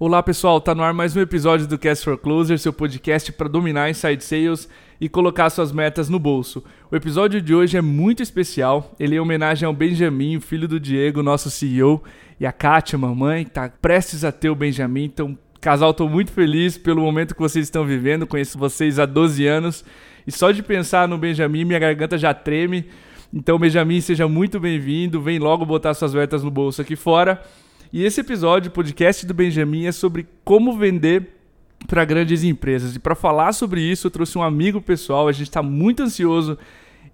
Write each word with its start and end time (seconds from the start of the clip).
Olá 0.00 0.22
pessoal, 0.22 0.60
tá 0.60 0.76
no 0.76 0.84
ar 0.84 0.94
mais 0.94 1.16
um 1.16 1.20
episódio 1.20 1.66
do 1.66 1.76
Cast 1.76 2.04
for 2.04 2.16
Closer, 2.16 2.56
seu 2.56 2.72
podcast 2.72 3.32
para 3.32 3.48
dominar 3.48 3.90
inside 3.90 4.22
sales 4.22 4.68
e 5.00 5.08
colocar 5.08 5.50
suas 5.50 5.72
metas 5.72 6.08
no 6.08 6.20
bolso. 6.20 6.62
O 6.88 6.94
episódio 6.94 7.42
de 7.42 7.52
hoje 7.52 7.76
é 7.76 7.80
muito 7.80 8.22
especial, 8.22 8.94
ele 9.00 9.16
é 9.16 9.18
em 9.18 9.20
homenagem 9.20 9.66
ao 9.66 9.72
Benjamin, 9.72 10.38
filho 10.38 10.68
do 10.68 10.78
Diego, 10.78 11.20
nosso 11.20 11.50
CEO, 11.50 12.00
e 12.38 12.46
a 12.46 12.52
Kátia, 12.52 12.96
mamãe, 12.96 13.44
tá 13.44 13.68
prestes 13.82 14.22
a 14.22 14.30
ter 14.30 14.48
o 14.50 14.54
Benjamin, 14.54 15.06
então 15.06 15.36
casal, 15.60 15.92
tô 15.92 16.08
muito 16.08 16.30
feliz 16.30 16.78
pelo 16.78 17.02
momento 17.02 17.34
que 17.34 17.40
vocês 17.40 17.66
estão 17.66 17.84
vivendo, 17.84 18.24
conheço 18.24 18.56
vocês 18.56 19.00
há 19.00 19.04
12 19.04 19.48
anos, 19.48 19.84
e 20.24 20.30
só 20.30 20.52
de 20.52 20.62
pensar 20.62 21.08
no 21.08 21.18
Benjamin, 21.18 21.64
minha 21.64 21.78
garganta 21.80 22.16
já 22.16 22.32
treme. 22.32 22.86
Então, 23.34 23.58
Benjamin, 23.58 24.00
seja 24.00 24.28
muito 24.28 24.60
bem-vindo, 24.60 25.20
vem 25.20 25.40
logo 25.40 25.66
botar 25.66 25.92
suas 25.92 26.14
metas 26.14 26.44
no 26.44 26.52
bolso 26.52 26.80
aqui 26.80 26.94
fora. 26.94 27.42
E 27.90 28.04
esse 28.04 28.20
episódio, 28.20 28.70
podcast 28.70 29.24
do 29.24 29.32
Benjamin, 29.32 29.86
é 29.86 29.92
sobre 29.92 30.26
como 30.44 30.76
vender 30.76 31.28
para 31.86 32.04
grandes 32.04 32.44
empresas. 32.44 32.94
E 32.94 32.98
para 32.98 33.14
falar 33.14 33.52
sobre 33.52 33.80
isso, 33.80 34.06
eu 34.06 34.10
trouxe 34.10 34.36
um 34.36 34.42
amigo 34.42 34.78
pessoal. 34.78 35.26
A 35.26 35.32
gente 35.32 35.48
está 35.48 35.62
muito 35.62 36.02
ansioso 36.02 36.58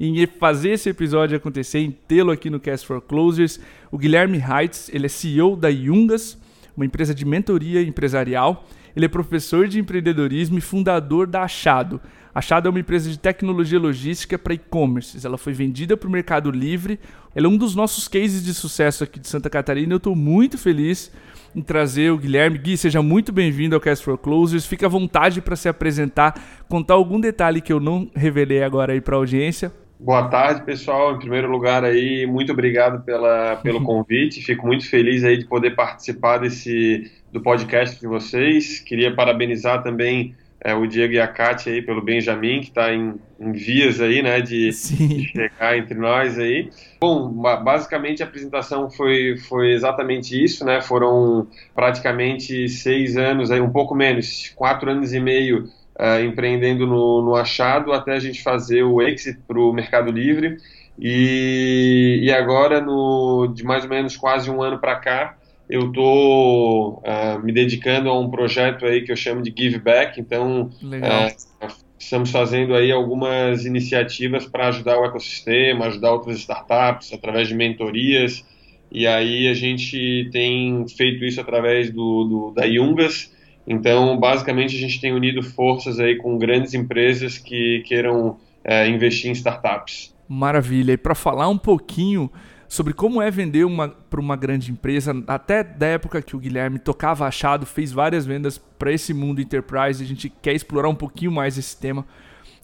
em 0.01 0.27
fazer 0.27 0.71
esse 0.71 0.89
episódio 0.89 1.37
acontecer, 1.37 1.79
em 1.79 1.93
tê-lo 1.93 2.33
aqui 2.33 2.51
no 2.51 2.59
Cast 2.59 2.85
for 2.89 3.01
Closers. 3.01 3.61
O 3.93 3.97
Guilherme 3.97 4.39
Heitz, 4.39 4.91
ele 4.93 5.07
é 5.07 5.09
CEO 5.09 5.55
da 5.55 5.69
Yungas, 5.69 6.37
uma 6.77 6.85
empresa 6.85 7.15
de 7.15 7.25
mentoria 7.25 7.81
empresarial. 7.81 8.67
Ele 8.97 9.05
é 9.05 9.09
professor 9.09 9.69
de 9.69 9.79
empreendedorismo 9.79 10.59
e 10.59 10.61
fundador 10.61 11.29
da 11.29 11.43
Achado. 11.43 12.01
Achado 12.35 12.67
é 12.67 12.71
uma 12.71 12.81
empresa 12.81 13.09
de 13.09 13.17
tecnologia 13.17 13.79
logística 13.79 14.37
para 14.37 14.55
e-commerce. 14.55 15.25
Ela 15.25 15.39
foi 15.39 15.53
vendida 15.53 15.97
para 15.97 16.09
o 16.09 16.11
Mercado 16.11 16.51
Livre. 16.51 16.99
Ela 17.33 17.47
é 17.47 17.49
um 17.49 17.57
dos 17.57 17.77
nossos 17.77 18.09
cases 18.09 18.45
de 18.45 18.53
sucesso 18.53 19.05
aqui 19.05 19.21
de 19.21 19.29
Santa 19.29 19.49
Catarina. 19.49 19.93
Eu 19.93 19.99
estou 19.99 20.17
muito 20.17 20.59
feliz 20.59 21.13
em 21.55 21.63
trazer 21.63 22.11
o 22.11 22.19
Guilherme. 22.19 22.59
Gui, 22.59 22.77
seja 22.77 23.01
muito 23.01 23.31
bem-vindo 23.31 23.77
ao 23.77 23.81
Cast 23.81 24.05
for 24.05 24.19
Closers. 24.19 24.67
Fique 24.67 24.85
à 24.85 24.89
vontade 24.89 25.41
para 25.41 25.55
se 25.55 25.69
apresentar, 25.69 26.35
contar 26.69 26.95
algum 26.95 27.21
detalhe 27.21 27.61
que 27.61 27.73
eu 27.73 27.79
não 27.79 28.11
revelei 28.17 28.65
agora 28.65 28.93
aí 28.93 29.01
para 29.01 29.15
a 29.15 29.19
audiência. 29.19 29.71
Boa 30.01 30.27
tarde, 30.29 30.65
pessoal. 30.65 31.15
Em 31.15 31.19
primeiro 31.21 31.49
lugar 31.49 31.85
aí, 31.85 32.27
muito 32.27 32.51
obrigado 32.51 33.05
pela, 33.05 33.57
pelo 33.63 33.81
convite. 33.87 34.43
Fico 34.43 34.67
muito 34.67 34.91
feliz 34.91 35.23
aí 35.23 35.39
de 35.39 35.47
poder 35.47 35.77
participar 35.77 36.39
desse 36.39 37.13
do 37.33 37.41
podcast 37.41 38.01
de 38.01 38.07
vocês. 38.09 38.81
Queria 38.81 39.15
parabenizar 39.15 39.83
também 39.85 40.35
é, 40.61 40.75
o 40.75 40.87
Diego 40.87 41.13
e 41.15 41.21
a 41.21 41.29
Kátia 41.29 41.73
aí 41.73 41.83
pelo 41.83 42.03
Benjamin, 42.03 42.61
que 42.61 42.69
está 42.69 42.93
em, 42.93 43.15
em, 43.39 43.53
vias 43.53 44.01
aí, 44.01 44.23
né, 44.23 44.41
de, 44.41 44.71
de, 44.71 45.29
chegar 45.29 45.77
entre 45.77 45.99
nós 45.99 46.39
aí. 46.39 46.71
Bom, 47.01 47.31
basicamente 47.31 48.23
a 48.23 48.27
apresentação 48.27 48.91
foi, 48.91 49.37
foi 49.37 49.73
exatamente 49.73 50.43
isso, 50.43 50.65
né, 50.65 50.81
foram 50.81 51.47
praticamente 51.75 52.69
seis 52.69 53.17
anos, 53.17 53.51
aí 53.51 53.61
um 53.61 53.71
pouco 53.71 53.95
menos, 53.95 54.53
quatro 54.57 54.91
anos 54.91 55.13
e 55.13 55.21
meio 55.21 55.69
uh, 55.99 56.25
empreendendo 56.25 56.87
no, 56.87 57.23
no 57.23 57.35
Achado 57.35 57.93
até 57.93 58.13
a 58.13 58.21
gente 58.21 58.43
fazer 58.43 58.83
o 58.83 59.03
exit 59.03 59.39
para 59.47 59.59
o 59.59 59.73
Mercado 59.73 60.11
Livre. 60.11 60.57
E, 60.99 62.21
e 62.23 62.33
agora, 62.33 62.81
no, 62.81 63.49
de 63.49 63.65
mais 63.65 63.83
ou 63.83 63.91
menos 63.91 64.17
quase 64.17 64.51
um 64.51 64.63
ano 64.63 64.79
para 64.79 64.97
cá, 64.97 65.37
eu 65.69 65.89
estou 65.89 66.95
uh, 66.97 67.03
ah, 67.05 67.41
me 67.43 67.53
dedicando 67.53 68.09
a 68.09 68.19
um 68.19 68.31
projeto 68.31 68.85
aí 68.85 69.03
que 69.03 69.11
eu 69.11 69.17
chamo 69.17 69.43
de 69.43 69.53
Give 69.57 69.79
Back, 69.79 70.21
então 70.21 70.71
uh, 70.83 71.75
estamos 71.99 72.31
fazendo 72.31 72.75
aí 72.75 72.93
algumas 72.93 73.65
iniciativas 73.65 74.45
para 74.47 74.69
ajudar 74.69 74.99
o 74.99 75.05
ecossistema, 75.05 75.87
ajudar 75.87 76.13
outras 76.13 76.39
startups 76.39 77.13
através 77.13 77.49
de 77.49 77.55
mentorias, 77.55 78.45
e 78.93 79.07
aí 79.07 79.49
a 79.49 79.55
gente 79.55 80.29
tem 80.31 80.87
feito 80.87 81.25
isso 81.25 81.41
através 81.41 81.91
do, 81.91 82.25
do 82.25 82.51
da 82.55 82.65
Yungas, 82.65 83.33
então 83.67 84.19
basicamente 84.19 84.77
a 84.77 84.79
gente 84.79 85.01
tem 85.01 85.13
unido 85.13 85.43
forças 85.43 85.99
aí 85.99 86.17
com 86.17 86.37
grandes 86.37 86.75
empresas 86.75 87.39
que 87.39 87.83
queiram 87.87 88.29
uh, 88.29 88.89
investir 88.89 89.31
em 89.31 89.33
startups. 89.33 90.15
Maravilha, 90.29 90.93
e 90.93 90.97
para 90.97 91.15
falar 91.15 91.49
um 91.49 91.59
pouquinho 91.59 92.31
sobre 92.69 92.93
como 92.93 93.21
é 93.21 93.31
vender 93.31 93.67
para 94.09 94.21
uma 94.21 94.37
grande 94.37 94.71
empresa, 94.71 95.15
até 95.27 95.63
da 95.63 95.87
época 95.87 96.23
que 96.23 96.35
o 96.35 96.39
Guilherme 96.39 96.79
tocava 96.79 97.27
achado, 97.27 97.67
fez 97.67 97.93
várias 97.93 98.27
vendas 98.27 98.59
para 98.59 98.93
esse 98.93 99.13
mundo 99.13 99.41
enterprise, 99.41 100.03
a 100.03 100.07
gente 100.07 100.29
quer 100.29 100.55
explorar 100.55 100.89
um 100.89 100.95
pouquinho 100.95 101.31
mais 101.31 101.59
esse 101.59 101.77
tema. 101.77 102.07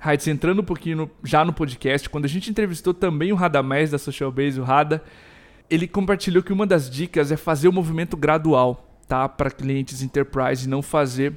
Heids, 0.05 0.27
entrando 0.29 0.63
um 0.63 0.65
pouquinho 0.65 0.97
no, 0.97 1.11
já 1.23 1.45
no 1.45 1.53
podcast, 1.53 2.09
quando 2.09 2.25
a 2.25 2.29
gente 2.29 2.51
entrevistou 2.51 2.95
também 2.95 3.33
o 3.33 3.37
Radamés 3.37 3.91
da 3.91 3.99
Social 3.99 4.33
Base, 4.33 4.59
o 4.59 4.65
Rada, 4.65 5.03
ele 5.69 5.87
compartilhou 5.87 6.43
que 6.43 6.53
uma 6.53 6.67
das 6.67 6.91
dicas 6.91 7.31
é 7.31 7.37
fazer 7.37 7.69
o 7.69 7.73
movimento 7.73 8.17
gradual, 8.17 8.99
tá, 9.07 9.29
para 9.29 9.51
clientes 9.51 10.03
enterprise 10.03 10.67
e 10.67 10.69
não 10.69 10.81
fazer 10.83 11.35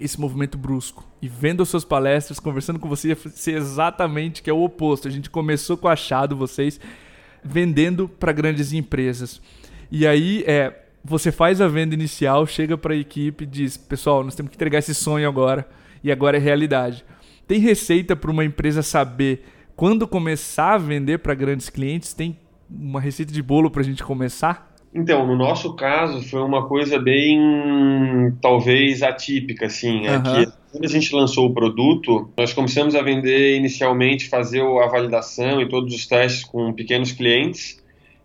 esse 0.00 0.18
movimento 0.20 0.56
brusco. 0.56 1.04
E 1.20 1.28
vendo 1.28 1.62
as 1.62 1.68
suas 1.68 1.84
palestras, 1.84 2.40
conversando 2.40 2.78
com 2.78 2.88
você, 2.88 3.08
ia 3.08 3.16
ser 3.16 3.52
exatamente 3.52 4.42
que 4.42 4.50
é 4.50 4.52
o 4.52 4.64
oposto. 4.64 5.06
A 5.06 5.10
gente 5.10 5.30
começou 5.30 5.76
com 5.76 5.86
achado 5.86 6.34
vocês 6.34 6.80
vendendo 7.44 8.08
para 8.08 8.32
grandes 8.32 8.72
empresas. 8.72 9.40
E 9.90 10.06
aí 10.06 10.44
é, 10.46 10.72
você 11.04 11.32
faz 11.32 11.60
a 11.60 11.68
venda 11.68 11.94
inicial, 11.94 12.46
chega 12.46 12.78
para 12.78 12.94
a 12.94 12.96
equipe 12.96 13.44
e 13.44 13.46
diz: 13.46 13.76
pessoal, 13.76 14.22
nós 14.24 14.34
temos 14.34 14.50
que 14.50 14.56
entregar 14.56 14.78
esse 14.78 14.94
sonho 14.94 15.28
agora 15.28 15.68
e 16.02 16.10
agora 16.10 16.36
é 16.36 16.40
realidade. 16.40 17.04
Tem 17.46 17.58
receita 17.58 18.14
para 18.14 18.30
uma 18.30 18.44
empresa 18.44 18.82
saber 18.82 19.44
quando 19.76 20.06
começar 20.06 20.74
a 20.74 20.78
vender 20.78 21.18
para 21.18 21.34
grandes 21.34 21.68
clientes? 21.68 22.12
Tem 22.12 22.38
uma 22.70 23.00
receita 23.00 23.32
de 23.32 23.42
bolo 23.42 23.70
para 23.70 23.82
a 23.82 23.84
gente 23.84 24.02
começar? 24.02 24.71
Então, 24.94 25.26
no 25.26 25.34
nosso 25.34 25.74
caso, 25.74 26.22
foi 26.28 26.42
uma 26.42 26.66
coisa 26.66 26.98
bem, 26.98 28.36
talvez, 28.42 29.02
atípica, 29.02 29.66
assim. 29.66 30.06
É 30.06 30.20
que 30.20 30.52
quando 30.70 30.84
a 30.84 30.88
gente 30.88 31.14
lançou 31.14 31.46
o 31.46 31.54
produto, 31.54 32.30
nós 32.36 32.52
começamos 32.52 32.94
a 32.94 33.00
vender 33.00 33.56
inicialmente, 33.56 34.28
fazer 34.28 34.60
a 34.60 34.86
validação 34.86 35.62
e 35.62 35.68
todos 35.68 35.94
os 35.94 36.06
testes 36.06 36.44
com 36.44 36.72
pequenos 36.74 37.12
clientes. 37.12 37.80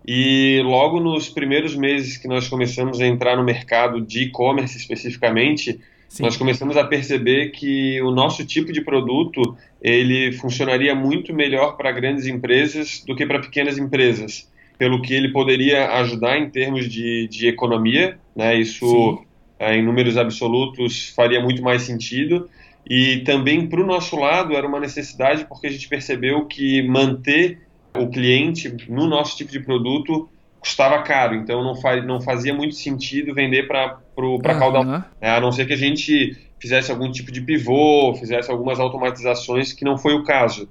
E 0.05 0.61
logo 0.63 0.99
nos 0.99 1.29
primeiros 1.29 1.73
meses 1.73 2.17
que 2.17 2.27
nós 2.27 2.49
começamos 2.49 2.99
a 2.99 3.07
entrar 3.07 3.37
no 3.37 3.43
mercado 3.43 4.01
de 4.01 4.23
e-commerce 4.23 4.77
especificamente, 4.77 5.79
Sim. 6.09 6.23
nós 6.23 6.35
começamos 6.35 6.75
a 6.75 6.83
perceber 6.83 7.51
que 7.51 8.01
o 8.01 8.11
nosso 8.11 8.45
tipo 8.45 8.73
de 8.73 8.81
produto 8.81 9.55
ele 9.81 10.33
funcionaria 10.33 10.93
muito 10.93 11.33
melhor 11.33 11.77
para 11.77 11.91
grandes 11.93 12.25
empresas 12.25 13.03
do 13.05 13.15
que 13.15 13.25
para 13.25 13.39
pequenas 13.39 13.77
empresas 13.77 14.49
pelo 14.77 15.01
que 15.01 15.13
ele 15.13 15.29
poderia 15.29 15.91
ajudar 15.93 16.37
em 16.37 16.49
termos 16.49 16.87
de, 16.87 17.27
de 17.27 17.47
economia, 17.47 18.17
né? 18.35 18.55
Isso 18.59 19.23
é, 19.59 19.75
em 19.75 19.83
números 19.83 20.17
absolutos 20.17 21.09
faria 21.15 21.41
muito 21.41 21.63
mais 21.63 21.81
sentido. 21.81 22.49
E 22.89 23.17
também 23.25 23.67
para 23.67 23.81
o 23.81 23.85
nosso 23.85 24.15
lado 24.15 24.55
era 24.55 24.65
uma 24.65 24.79
necessidade 24.79 25.45
porque 25.45 25.67
a 25.67 25.71
gente 25.71 25.89
percebeu 25.89 26.45
que 26.45 26.81
manter 26.83 27.59
o 27.97 28.07
cliente 28.07 28.73
no 28.87 29.07
nosso 29.07 29.35
tipo 29.35 29.51
de 29.51 29.59
produto 29.59 30.29
custava 30.59 31.01
caro, 31.01 31.35
então 31.35 31.63
não, 31.63 31.75
faz, 31.75 32.05
não 32.05 32.19
fazia 32.19 32.53
muito 32.53 32.75
sentido 32.75 33.33
vender 33.33 33.67
para 33.67 33.99
uhum. 34.17 34.39
caudal, 34.39 35.03
é, 35.21 35.29
a 35.29 35.39
não 35.39 35.51
ser 35.51 35.65
que 35.65 35.73
a 35.73 35.77
gente 35.77 36.35
fizesse 36.59 36.91
algum 36.91 37.11
tipo 37.11 37.31
de 37.31 37.41
pivô, 37.41 38.13
fizesse 38.15 38.49
algumas 38.49 38.79
automatizações, 38.79 39.71
que 39.71 39.85
não 39.85 39.97
foi 39.97 40.13
o 40.13 40.23
caso. 40.23 40.67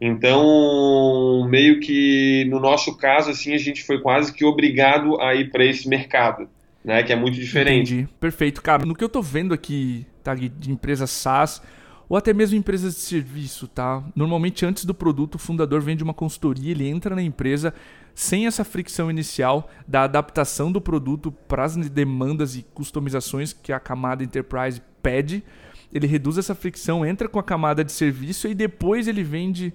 Então, 0.00 1.46
meio 1.48 1.80
que 1.80 2.46
no 2.48 2.60
nosso 2.60 2.96
caso, 2.96 3.30
assim, 3.30 3.52
a 3.52 3.58
gente 3.58 3.84
foi 3.84 4.00
quase 4.00 4.32
que 4.32 4.44
obrigado 4.44 5.20
a 5.20 5.34
ir 5.34 5.50
para 5.50 5.64
esse 5.64 5.88
mercado, 5.88 6.48
né? 6.84 7.02
Que 7.02 7.12
é 7.12 7.16
muito 7.16 7.34
diferente. 7.34 7.94
Entendi. 7.94 8.08
Perfeito, 8.20 8.62
cara. 8.62 8.86
No 8.86 8.94
que 8.94 9.02
eu 9.02 9.08
tô 9.08 9.20
vendo 9.20 9.52
aqui, 9.52 10.06
tá, 10.22 10.34
de 10.34 10.70
empresas 10.70 11.10
SaaS 11.10 11.60
ou 12.08 12.16
até 12.16 12.32
mesmo 12.32 12.56
empresas 12.56 12.94
de 12.94 13.00
serviço, 13.00 13.68
tá? 13.68 14.02
Normalmente 14.16 14.64
antes 14.64 14.84
do 14.84 14.94
produto, 14.94 15.34
o 15.34 15.38
fundador 15.38 15.80
vende 15.80 16.02
uma 16.02 16.14
consultoria, 16.14 16.70
ele 16.70 16.88
entra 16.88 17.14
na 17.14 17.22
empresa 17.22 17.74
sem 18.14 18.46
essa 18.46 18.64
fricção 18.64 19.10
inicial 19.10 19.70
da 19.86 20.04
adaptação 20.04 20.72
do 20.72 20.80
produto 20.80 21.30
para 21.30 21.64
as 21.64 21.76
demandas 21.76 22.56
e 22.56 22.62
customizações 22.74 23.52
que 23.52 23.72
a 23.72 23.78
camada 23.78 24.24
enterprise 24.24 24.80
pede. 25.02 25.44
Ele 25.92 26.06
reduz 26.06 26.38
essa 26.38 26.54
fricção, 26.54 27.04
entra 27.04 27.28
com 27.28 27.38
a 27.38 27.42
camada 27.42 27.84
de 27.84 27.92
serviço 27.92 28.48
e 28.48 28.54
depois 28.54 29.06
ele 29.06 29.22
vende 29.22 29.72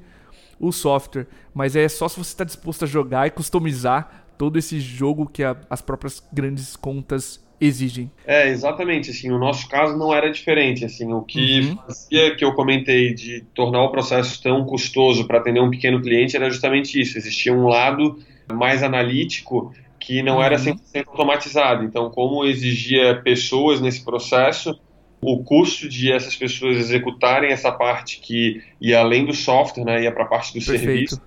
o 0.64 0.72
software, 0.72 1.28
mas 1.54 1.76
é 1.76 1.88
só 1.90 2.08
se 2.08 2.18
você 2.18 2.32
está 2.32 2.44
disposto 2.44 2.86
a 2.86 2.88
jogar 2.88 3.28
e 3.28 3.32
customizar 3.32 4.26
todo 4.38 4.58
esse 4.58 4.80
jogo 4.80 5.26
que 5.26 5.44
a, 5.44 5.56
as 5.70 5.82
próprias 5.82 6.24
grandes 6.32 6.76
contas 6.76 7.44
exigem. 7.60 8.12
É, 8.26 8.50
exatamente, 8.50 9.12
assim, 9.12 9.32
o 9.32 9.38
nosso 9.38 9.68
caso 9.70 9.98
não 9.98 10.14
era 10.14 10.30
diferente, 10.32 10.84
assim, 10.84 11.12
o 11.14 11.22
que 11.22 11.62
uhum. 11.62 11.78
fazia 11.88 12.36
que 12.36 12.44
eu 12.44 12.54
comentei 12.54 13.14
de 13.14 13.42
tornar 13.54 13.84
o 13.84 13.92
processo 13.92 14.42
tão 14.42 14.66
custoso 14.66 15.26
para 15.26 15.40
atender 15.40 15.62
um 15.62 15.70
pequeno 15.70 16.02
cliente 16.02 16.36
era 16.36 16.50
justamente 16.50 17.00
isso, 17.00 17.18
existia 17.18 17.54
um 17.54 17.68
lado 17.68 18.20
mais 18.52 18.84
analítico 18.84 19.74
que 20.00 20.22
não 20.22 20.38
uhum. 20.38 20.44
era 20.44 20.58
100% 20.58 20.80
automatizado, 21.08 21.84
então 21.84 22.10
como 22.10 22.44
exigia 22.46 23.22
pessoas 23.24 23.80
nesse 23.80 24.04
processo, 24.04 24.78
o 25.24 25.44
custo 25.44 25.88
de 25.88 26.12
essas 26.12 26.36
pessoas 26.36 26.78
executarem 26.78 27.52
essa 27.52 27.72
parte 27.72 28.20
que 28.20 28.62
ia 28.80 29.00
além 29.00 29.26
do 29.26 29.34
software, 29.34 29.84
né, 29.84 30.04
ia 30.04 30.12
para 30.12 30.24
a 30.24 30.28
parte 30.28 30.50
do 30.50 30.66
Perfeito. 30.66 30.82
serviço, 30.82 31.22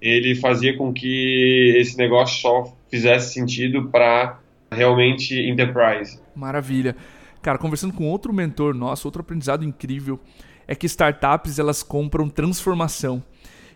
ele 0.00 0.34
fazia 0.34 0.76
com 0.76 0.92
que 0.92 1.74
esse 1.76 1.96
negócio 1.96 2.40
só 2.40 2.76
fizesse 2.90 3.32
sentido 3.32 3.88
para 3.88 4.38
realmente 4.70 5.34
enterprise. 5.34 6.20
Maravilha. 6.34 6.94
Cara, 7.40 7.58
conversando 7.58 7.92
com 7.92 8.08
outro 8.08 8.32
mentor 8.32 8.74
nosso, 8.74 9.06
outro 9.06 9.20
aprendizado 9.20 9.64
incrível 9.64 10.18
é 10.66 10.74
que 10.74 10.86
startups 10.86 11.58
elas 11.58 11.82
compram 11.82 12.28
transformação 12.28 13.22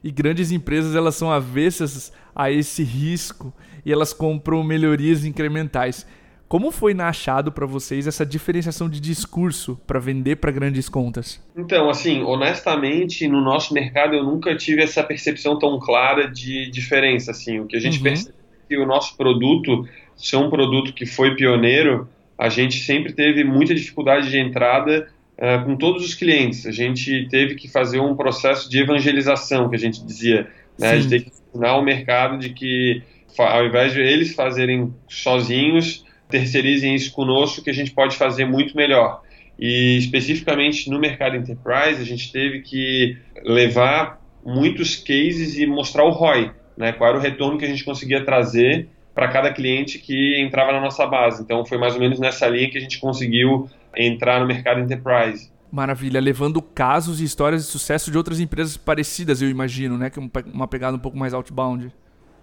e 0.03 0.11
grandes 0.11 0.51
empresas 0.51 0.95
elas 0.95 1.17
são 1.17 1.31
avessas 1.31 2.13
a 2.35 2.51
esse 2.51 2.83
risco 2.83 3.53
e 3.85 3.93
elas 3.93 4.13
compram 4.13 4.63
melhorias 4.63 5.25
incrementais. 5.25 6.07
Como 6.49 6.71
foi 6.71 6.95
na 6.95 7.09
Achado 7.09 7.53
para 7.53 7.67
vocês 7.67 8.07
essa 8.07 8.25
diferenciação 8.25 8.89
de 8.89 9.01
discurso 9.01 9.79
para 9.87 10.01
vender 10.01 10.37
para 10.37 10.51
grandes 10.51 10.89
contas? 10.89 11.39
Então, 11.55 11.91
assim, 11.91 12.23
honestamente, 12.23 13.29
no 13.29 13.43
nosso 13.43 13.75
mercado 13.75 14.15
eu 14.15 14.25
nunca 14.25 14.57
tive 14.57 14.83
essa 14.83 15.03
percepção 15.03 15.59
tão 15.59 15.79
clara 15.79 16.27
de 16.27 16.71
diferença. 16.71 17.33
Assim, 17.33 17.61
o 17.61 17.67
que 17.67 17.77
a 17.77 17.81
gente 17.81 17.99
uhum. 17.99 18.05
percebe 18.05 18.35
é 18.35 18.69
que 18.69 18.79
o 18.79 18.87
nosso 18.87 19.15
produto, 19.15 19.87
ser 20.17 20.37
um 20.37 20.49
produto 20.49 20.95
que 20.95 21.05
foi 21.05 21.37
pioneiro, 21.37 22.09
a 22.39 22.49
gente 22.49 22.79
sempre 22.79 23.13
teve 23.13 23.45
muita 23.45 23.75
dificuldade 23.75 24.31
de 24.31 24.39
entrada 24.39 25.07
uh, 25.37 25.65
com 25.67 25.77
todos 25.77 26.03
os 26.03 26.15
clientes. 26.15 26.65
A 26.65 26.73
gente 26.73 27.29
teve 27.29 27.57
que 27.57 27.69
fazer 27.69 28.01
um 28.01 28.17
processo 28.17 28.71
de 28.71 28.79
evangelização, 28.79 29.69
que 29.69 29.77
a 29.77 29.79
gente 29.79 30.03
dizia, 30.03 30.49
né? 30.79 30.97
De 30.97 31.09
ter 31.09 31.21
que 31.25 31.31
ensinar 31.31 31.77
o 31.77 31.83
mercado 31.83 32.39
de 32.39 32.51
que, 32.51 33.03
ao 33.37 33.67
invés 33.67 33.93
de 33.93 34.01
eles 34.01 34.35
fazerem 34.35 34.95
sozinhos, 35.09 36.08
terceirizem 36.29 36.95
isso 36.95 37.13
conosco 37.13 37.63
que 37.63 37.71
a 37.71 37.75
gente 37.75 37.91
pode 37.91 38.17
fazer 38.17 38.45
muito 38.45 38.77
melhor. 38.77 39.23
E 39.59 39.97
especificamente 39.99 40.89
no 40.89 40.99
mercado 40.99 41.37
enterprise, 41.37 42.01
a 42.01 42.05
gente 42.05 42.31
teve 42.31 42.61
que 42.61 43.17
levar 43.45 44.21
muitos 44.45 44.97
cases 44.97 45.59
e 45.59 45.67
mostrar 45.67 46.05
o 46.05 46.11
ROI, 46.11 46.53
né? 46.77 46.93
Qual 46.93 47.11
era 47.11 47.19
o 47.19 47.21
retorno 47.21 47.59
que 47.59 47.65
a 47.65 47.69
gente 47.69 47.85
conseguia 47.85 48.25
trazer 48.25 48.89
para 49.19 49.27
cada 49.33 49.53
cliente 49.53 49.99
que 49.99 50.41
entrava 50.41 50.71
na 50.71 50.81
nossa 50.81 51.05
base. 51.05 51.43
Então 51.43 51.67
foi 51.67 51.77
mais 51.77 51.95
ou 51.95 51.99
menos 51.99 52.21
nessa 52.21 52.47
linha 52.47 52.71
que 52.71 52.79
a 52.79 52.81
gente 52.81 53.01
conseguiu 53.01 53.69
entrar 53.97 54.39
no 54.39 54.47
mercado 54.47 54.79
enterprise. 54.79 55.51
Maravilha, 55.73 56.21
levando 56.21 56.63
casos 56.63 57.21
e 57.21 57.25
histórias 57.25 57.65
de 57.65 57.69
sucesso 57.69 58.13
de 58.13 58.17
outras 58.17 58.39
empresas 58.39 58.77
parecidas, 58.77 59.43
eu 59.43 59.51
imagino, 59.51 59.99
né? 59.99 60.09
Que 60.09 60.21
é 60.21 60.23
uma 60.55 60.69
pegada 60.69 60.97
um 60.97 61.01
pouco 61.01 61.19
mais 61.19 61.35
outbound. 61.35 61.93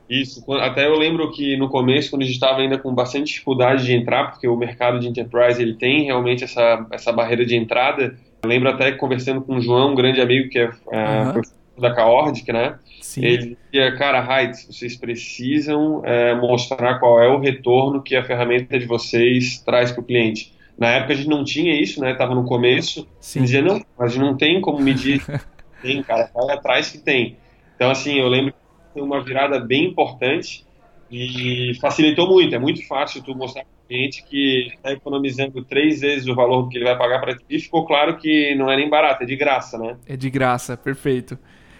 Isso, 0.10 0.44
até 0.54 0.86
eu 0.86 0.98
lembro 0.98 1.32
que 1.32 1.58
no 1.58 1.68
começo, 1.68 2.12
quando 2.12 2.22
a 2.22 2.26
gente 2.26 2.36
estava 2.36 2.60
ainda 2.60 2.78
com 2.78 2.94
bastante 2.94 3.28
dificuldade 3.28 3.86
de 3.86 3.94
entrar, 3.94 4.32
porque 4.32 4.48
o 4.48 4.56
mercado 4.56 5.00
de 5.00 5.08
enterprise 5.08 5.62
ele 5.62 5.74
tem 5.74 6.04
realmente 6.04 6.44
essa, 6.44 6.86
essa 6.92 7.12
barreira 7.12 7.46
de 7.46 7.56
entrada. 7.56 8.16
Eu 8.44 8.50
lembro 8.50 8.70
até 8.70 8.92
que 8.92 8.98
conversando 8.98 9.42
com 9.42 9.58
o 9.58 9.62
João, 9.62 9.92
um 9.92 9.96
grande 9.96 10.22
amigo 10.22 10.50
que 10.50 10.60
é, 10.60 10.70
uhum. 10.70 11.42
da 11.80 11.94
Caordic, 11.94 12.52
né? 12.54 12.78
Sim. 13.02 13.26
Ele 13.26 13.58
dizia, 13.72 13.96
cara, 13.98 14.42
Heights, 14.42 14.68
vocês 14.68 14.96
precisam 14.96 16.04
é, 16.06 16.36
mostrar 16.36 17.00
qual 17.00 17.22
é 17.22 17.28
o 17.28 17.40
retorno 17.40 18.02
que 18.02 18.16
a 18.16 18.24
ferramenta 18.24 18.78
de 18.78 18.86
vocês 18.86 19.60
traz 19.60 19.92
para 19.92 20.02
o 20.02 20.06
cliente. 20.06 20.54
Na 20.78 20.90
época 20.90 21.14
a 21.14 21.16
gente 21.16 21.30
não 21.30 21.44
tinha 21.44 21.80
isso, 21.82 22.02
né? 22.02 22.14
Tava 22.14 22.36
no 22.36 22.46
começo. 22.46 23.08
Sim. 23.20 23.42
Dizia, 23.42 23.62
não, 23.62 23.82
gente 24.08 24.20
não 24.20 24.36
tem 24.38 24.62
como 24.62 24.80
medir. 24.80 25.24
tem, 25.82 26.04
cara, 26.04 26.30
vai 26.34 26.56
atrás 26.56 26.92
que 26.92 27.00
tem. 27.00 27.38
Então, 27.76 27.90
assim, 27.90 28.20
eu 28.20 28.28
lembro 28.28 28.54
foi 28.96 29.02
uma 29.02 29.22
virada 29.22 29.60
bem 29.60 29.88
importante 29.88 30.66
e 31.12 31.74
facilitou 31.82 32.30
muito. 32.30 32.56
É 32.56 32.58
muito 32.58 32.88
fácil 32.88 33.22
tu 33.22 33.36
mostrar 33.36 33.66
para 33.66 33.84
o 33.84 33.88
cliente 33.90 34.24
que 34.24 34.72
está 34.74 34.94
economizando 34.94 35.62
três 35.66 36.00
vezes 36.00 36.26
o 36.28 36.34
valor 36.34 36.70
que 36.70 36.78
ele 36.78 36.86
vai 36.86 36.98
pagar 36.98 37.20
para 37.20 37.36
ti. 37.36 37.44
E 37.50 37.60
ficou 37.60 37.86
claro 37.86 38.16
que 38.16 38.56
não 38.56 38.72
é 38.72 38.78
nem 38.78 38.90
barato, 38.90 39.24
é 39.24 39.26
de 39.26 39.36
graça, 39.36 39.78
né? 39.78 39.98
É 40.08 40.16
de 40.16 40.30
graça, 40.30 40.78
perfeito. 40.78 41.38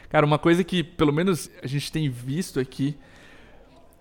Cara, 0.10 0.26
uma 0.26 0.38
coisa 0.38 0.62
que 0.62 0.84
pelo 0.84 1.14
menos 1.14 1.50
a 1.64 1.68
gente 1.68 1.90
tem 1.90 2.10
visto 2.10 2.60
aqui 2.60 2.98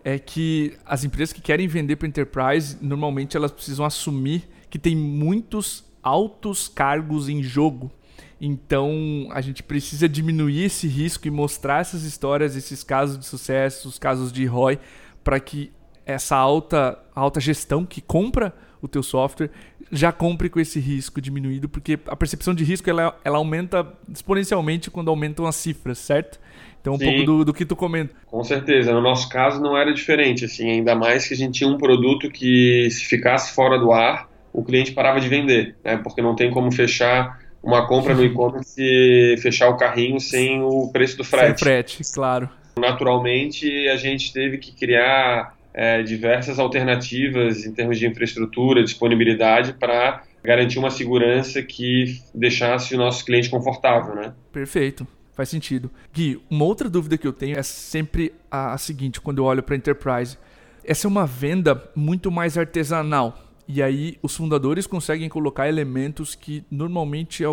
é 0.03 0.19
que 0.19 0.77
as 0.85 1.05
empresas 1.05 1.33
que 1.33 1.41
querem 1.41 1.69
vender 1.69 1.95
para 1.95 2.09
enterprise, 2.09 2.77
normalmente 2.83 3.37
elas 3.37 3.53
precisam 3.53 3.87
assumir 3.87 4.43
que 4.69 4.79
tem 4.79 4.97
muitos 4.97 5.85
altos 6.03 6.67
cargos 6.67 7.29
em 7.29 7.45
jogo. 7.45 7.93
Então 8.41 9.29
a 9.31 9.41
gente 9.41 9.63
precisa 9.63 10.09
diminuir 10.09 10.65
esse 10.65 10.87
risco 10.87 11.27
e 11.27 11.31
mostrar 11.31 11.81
essas 11.81 12.03
histórias, 12.03 12.57
esses 12.57 12.83
casos 12.83 13.19
de 13.19 13.25
sucesso, 13.25 13.89
os 13.89 13.99
casos 13.99 14.33
de 14.33 14.45
ROI, 14.45 14.79
para 15.23 15.41
que 15.41 15.73
essa 16.05 16.37
alta, 16.37 16.99
alta 17.15 17.41
gestão 17.41 17.85
que 17.85 18.01
compra 18.01 18.53
o 18.83 18.89
teu 18.89 19.03
software 19.03 19.51
já 19.91 20.13
compre 20.13 20.49
com 20.49 20.61
esse 20.61 20.79
risco 20.81 21.21
diminuído, 21.21 21.69
porque 21.69 21.99
a 22.07 22.17
percepção 22.17 22.55
de 22.55 22.65
risco 22.65 22.89
ela, 22.91 23.19
ela 23.25 23.39
aumenta 23.39 23.87
exponencialmente 24.13 24.91
quando 24.91 25.09
aumentam 25.09 25.47
as 25.47 25.57
cifras, 25.57 25.99
certo? 25.99 26.41
Então 26.81 26.95
um 26.95 26.99
Sim. 26.99 27.05
pouco 27.07 27.23
do, 27.25 27.45
do 27.47 27.55
que 27.55 27.65
tu 27.65 27.75
comenta. 27.75 28.15
Com 28.27 28.43
certeza, 28.45 28.93
no 28.93 29.01
nosso 29.01 29.29
caso 29.29 29.61
não 29.61 29.77
era 29.77 29.93
diferente, 29.93 30.45
assim, 30.45 30.71
ainda 30.71 30.95
mais 30.95 31.27
que 31.27 31.35
a 31.35 31.37
gente 31.37 31.59
tinha 31.59 31.71
um 31.71 31.79
produto 31.79 32.31
que 32.31 32.89
se 32.91 33.05
ficasse 33.07 33.55
fora 33.55 33.79
do 33.79 33.93
ar, 33.93 34.29
o 34.53 34.63
cliente 34.63 34.93
parava 34.93 35.21
de 35.21 35.29
vender, 35.29 35.77
né? 35.83 35.97
Porque 35.97 36.21
não 36.21 36.35
tem 36.35 36.51
como 36.51 36.71
fechar 36.71 37.41
uma 37.65 37.87
compra 37.87 38.15
no 38.15 38.23
e-commerce 38.25 39.37
fechar 39.41 39.69
o 39.69 39.77
carrinho 39.77 40.21
sem 40.21 40.63
o 40.63 40.91
preço 40.93 41.17
do 41.17 41.25
frete. 41.25 41.59
Sem 41.59 41.59
frete, 41.59 42.03
claro. 42.13 42.49
Naturalmente, 42.79 43.89
a 43.89 43.97
gente 43.97 44.33
teve 44.33 44.59
que 44.59 44.73
criar 44.73 45.57
é, 45.73 46.03
diversas 46.03 46.59
alternativas 46.59 47.65
em 47.65 47.73
termos 47.73 47.99
de 47.99 48.07
infraestrutura, 48.07 48.83
disponibilidade 48.83 49.73
para 49.73 50.23
garantir 50.43 50.79
uma 50.79 50.91
segurança 50.91 51.63
que 51.63 52.21
deixasse 52.35 52.95
o 52.95 52.99
nosso 52.99 53.25
cliente 53.25 53.49
confortável, 53.49 54.15
né? 54.15 54.35
Perfeito. 54.53 55.07
Faz 55.33 55.49
sentido. 55.49 55.91
Gui, 56.13 56.41
uma 56.49 56.65
outra 56.65 56.89
dúvida 56.89 57.19
que 57.19 57.27
eu 57.27 57.33
tenho 57.33 57.59
é 57.59 57.63
sempre 57.63 58.33
a, 58.49 58.75
a 58.75 58.79
seguinte, 58.79 59.21
quando 59.21 59.39
eu 59.39 59.45
olho 59.45 59.63
para 59.65 59.75
a 59.75 59.79
Enterprise. 59.79 60.39
Essa 60.85 61.07
é 61.07 61.09
uma 61.09 61.27
venda 61.27 61.91
muito 61.97 62.31
mais 62.31 62.57
artesanal. 62.57 63.37
E 63.67 63.83
aí 63.83 64.19
os 64.23 64.37
fundadores 64.37 64.87
conseguem 64.87 65.29
colocar 65.29 65.69
elementos 65.69 66.35
que 66.35 66.65
normalmente 66.71 67.45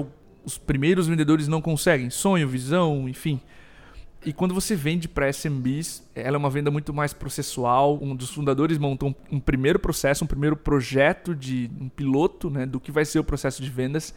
os 0.43 0.57
primeiros 0.57 1.07
vendedores 1.07 1.47
não 1.47 1.61
conseguem. 1.61 2.09
Sonho, 2.09 2.47
visão, 2.47 3.07
enfim. 3.07 3.39
E 4.23 4.31
quando 4.31 4.53
você 4.53 4.75
vende 4.75 5.07
para 5.07 5.29
SMBs, 5.29 6.03
ela 6.13 6.35
é 6.35 6.37
uma 6.37 6.49
venda 6.49 6.69
muito 6.69 6.93
mais 6.93 7.11
processual. 7.11 7.97
Um 8.01 8.15
dos 8.15 8.29
fundadores 8.29 8.77
montou 8.77 9.15
um, 9.31 9.39
primeiro 9.39 9.79
processo, 9.79 10.23
um 10.23 10.27
primeiro 10.27 10.55
projeto 10.55 11.33
de 11.33 11.71
um 11.79 11.89
piloto, 11.89 12.49
né, 12.49 12.65
do 12.65 12.79
que 12.79 12.91
vai 12.91 13.03
ser 13.03 13.17
o 13.17 13.23
processo 13.23 13.63
de 13.63 13.69
vendas 13.69 14.13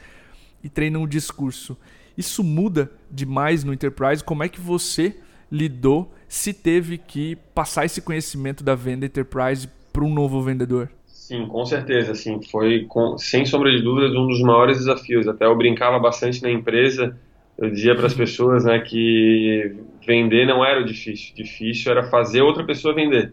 e 0.63 0.69
treinam 0.69 1.03
o 1.03 1.09
discurso. 1.09 1.77
Isso 2.19 2.45
muda 2.45 2.93
demais 3.11 3.65
no 3.65 3.73
enterprise. 3.73 4.23
Como 4.23 4.43
é 4.43 4.49
que 4.49 4.61
você 4.61 5.17
lidou 5.51 6.13
se 6.29 6.53
teve 6.53 6.99
que 6.99 7.37
passar 7.55 7.87
esse 7.87 8.03
conhecimento 8.03 8.63
da 8.63 8.75
venda 8.75 9.07
enterprise 9.07 9.69
para 9.91 10.05
um 10.05 10.13
novo 10.13 10.43
vendedor? 10.43 10.91
Sim, 11.27 11.47
com 11.47 11.65
certeza, 11.65 12.13
assim, 12.13 12.39
foi 12.51 12.85
com, 12.85 13.17
sem 13.17 13.47
sombra 13.47 13.71
de 13.71 13.81
dúvidas 13.81 14.15
um 14.15 14.27
dos 14.27 14.43
maiores 14.43 14.77
desafios. 14.77 15.27
Até 15.27 15.47
eu 15.47 15.57
brincava 15.57 15.99
bastante 15.99 16.43
na 16.43 16.51
empresa, 16.51 17.19
eu 17.57 17.71
dizia 17.71 17.95
para 17.95 18.09
as 18.09 18.13
pessoas, 18.13 18.67
né, 18.67 18.79
que 18.81 19.75
vender 20.07 20.47
não 20.47 20.63
era 20.63 20.83
o 20.83 20.85
difícil, 20.85 21.35
difícil 21.35 21.91
era 21.91 22.03
fazer 22.11 22.43
outra 22.43 22.63
pessoa 22.63 22.95
vender. 22.95 23.33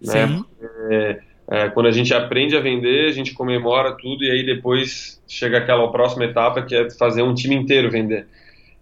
Né? 0.00 0.28
Sim. 0.28 0.44
É, 0.90 1.20
é, 1.48 1.68
quando 1.68 1.88
a 1.88 1.92
gente 1.92 2.14
aprende 2.14 2.56
a 2.56 2.60
vender, 2.60 3.10
a 3.10 3.12
gente 3.12 3.34
comemora 3.34 3.92
tudo 3.92 4.24
e 4.24 4.30
aí 4.30 4.46
depois 4.46 5.22
chega 5.28 5.58
aquela 5.58 5.92
próxima 5.92 6.24
etapa 6.24 6.62
que 6.62 6.74
é 6.74 6.88
fazer 6.92 7.20
um 7.20 7.34
time 7.34 7.54
inteiro 7.54 7.90
vender. 7.90 8.26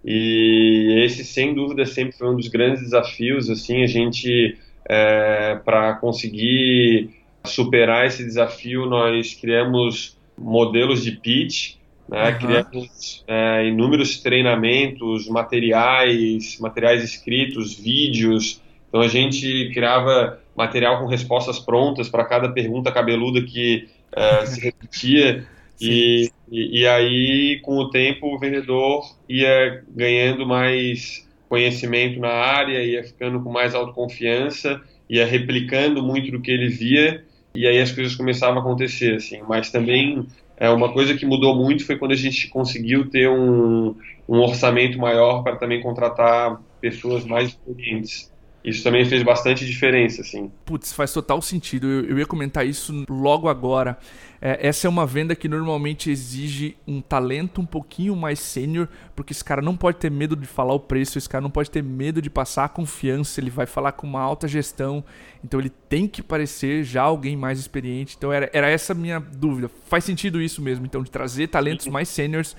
E 0.04 1.02
esse, 1.04 1.24
sem 1.24 1.52
dúvida, 1.52 1.84
sempre 1.86 2.16
foi 2.16 2.28
um 2.28 2.36
dos 2.36 2.46
grandes 2.46 2.84
desafios, 2.84 3.50
assim, 3.50 3.82
a 3.82 3.88
gente, 3.88 4.56
é, 4.88 5.56
para 5.64 5.94
conseguir 5.94 7.23
superar 7.46 8.06
esse 8.06 8.24
desafio, 8.24 8.86
nós 8.86 9.34
criamos 9.34 10.16
modelos 10.36 11.02
de 11.02 11.12
pitch, 11.12 11.74
né? 12.08 12.30
Uhum. 12.30 12.38
criamos 12.38 13.24
é, 13.26 13.66
inúmeros 13.66 14.18
treinamentos, 14.18 15.28
materiais, 15.28 16.58
materiais 16.60 17.02
escritos, 17.02 17.74
vídeos. 17.74 18.60
Então 18.88 19.00
a 19.00 19.08
gente 19.08 19.70
criava 19.72 20.40
material 20.56 21.00
com 21.00 21.06
respostas 21.06 21.58
prontas 21.58 22.08
para 22.08 22.24
cada 22.24 22.48
pergunta 22.48 22.92
cabeluda 22.92 23.42
que 23.42 23.88
é, 24.12 24.44
se 24.46 24.60
repetia. 24.60 25.46
E, 25.80 26.30
e, 26.50 26.80
e, 26.80 26.86
aí, 26.86 27.60
com 27.62 27.76
o 27.78 27.90
tempo, 27.90 28.32
o 28.32 28.38
vendedor 28.38 29.04
ia 29.28 29.82
ganhando 29.88 30.46
mais 30.46 31.28
conhecimento 31.48 32.20
na 32.20 32.28
área, 32.28 32.82
ia 32.82 33.02
ficando 33.02 33.42
com 33.42 33.50
mais 33.50 33.74
autoconfiança, 33.74 34.80
ia 35.10 35.26
replicando 35.26 36.00
muito 36.02 36.30
do 36.30 36.40
que 36.40 36.50
ele 36.50 36.68
via 36.68 37.24
e 37.54 37.66
aí 37.66 37.80
as 37.80 37.92
coisas 37.92 38.16
começavam 38.16 38.58
a 38.58 38.60
acontecer, 38.60 39.14
assim. 39.16 39.40
Mas 39.48 39.70
também 39.70 40.26
é 40.56 40.68
uma 40.70 40.92
coisa 40.92 41.14
que 41.14 41.24
mudou 41.24 41.54
muito 41.54 41.86
foi 41.86 41.96
quando 41.96 42.12
a 42.12 42.16
gente 42.16 42.48
conseguiu 42.48 43.08
ter 43.08 43.28
um, 43.28 43.94
um 44.28 44.38
orçamento 44.40 44.98
maior 44.98 45.42
para 45.42 45.56
também 45.56 45.80
contratar 45.80 46.60
pessoas 46.80 47.24
mais 47.24 47.50
experientes. 47.50 48.32
Isso 48.64 48.82
também 48.82 49.04
fez 49.04 49.22
bastante 49.22 49.66
diferença, 49.66 50.22
assim. 50.22 50.50
Putz, 50.64 50.90
faz 50.90 51.12
total 51.12 51.42
sentido. 51.42 51.86
Eu, 51.86 52.04
eu 52.06 52.18
ia 52.18 52.24
comentar 52.24 52.66
isso 52.66 53.04
logo 53.10 53.46
agora. 53.46 53.98
É, 54.40 54.68
essa 54.68 54.86
é 54.86 54.90
uma 54.90 55.04
venda 55.06 55.36
que 55.36 55.46
normalmente 55.46 56.10
exige 56.10 56.74
um 56.88 57.02
talento 57.02 57.60
um 57.60 57.66
pouquinho 57.66 58.16
mais 58.16 58.38
sênior, 58.40 58.88
porque 59.14 59.34
esse 59.34 59.44
cara 59.44 59.60
não 59.60 59.76
pode 59.76 59.98
ter 59.98 60.10
medo 60.10 60.34
de 60.34 60.46
falar 60.46 60.72
o 60.72 60.80
preço, 60.80 61.18
esse 61.18 61.28
cara 61.28 61.42
não 61.42 61.50
pode 61.50 61.70
ter 61.70 61.82
medo 61.82 62.22
de 62.22 62.30
passar 62.30 62.64
a 62.64 62.68
confiança, 62.68 63.38
ele 63.38 63.50
vai 63.50 63.66
falar 63.66 63.92
com 63.92 64.06
uma 64.06 64.22
alta 64.22 64.48
gestão, 64.48 65.04
então 65.44 65.60
ele 65.60 65.70
tem 65.70 66.08
que 66.08 66.22
parecer 66.22 66.84
já 66.84 67.02
alguém 67.02 67.36
mais 67.36 67.58
experiente. 67.58 68.14
Então 68.16 68.32
era, 68.32 68.48
era 68.50 68.70
essa 68.70 68.94
minha 68.94 69.20
dúvida. 69.20 69.70
Faz 69.88 70.04
sentido 70.04 70.40
isso 70.40 70.62
mesmo, 70.62 70.86
então, 70.86 71.02
de 71.02 71.10
trazer 71.10 71.48
talentos 71.48 71.86
mais 71.86 72.08
sêniores 72.08 72.56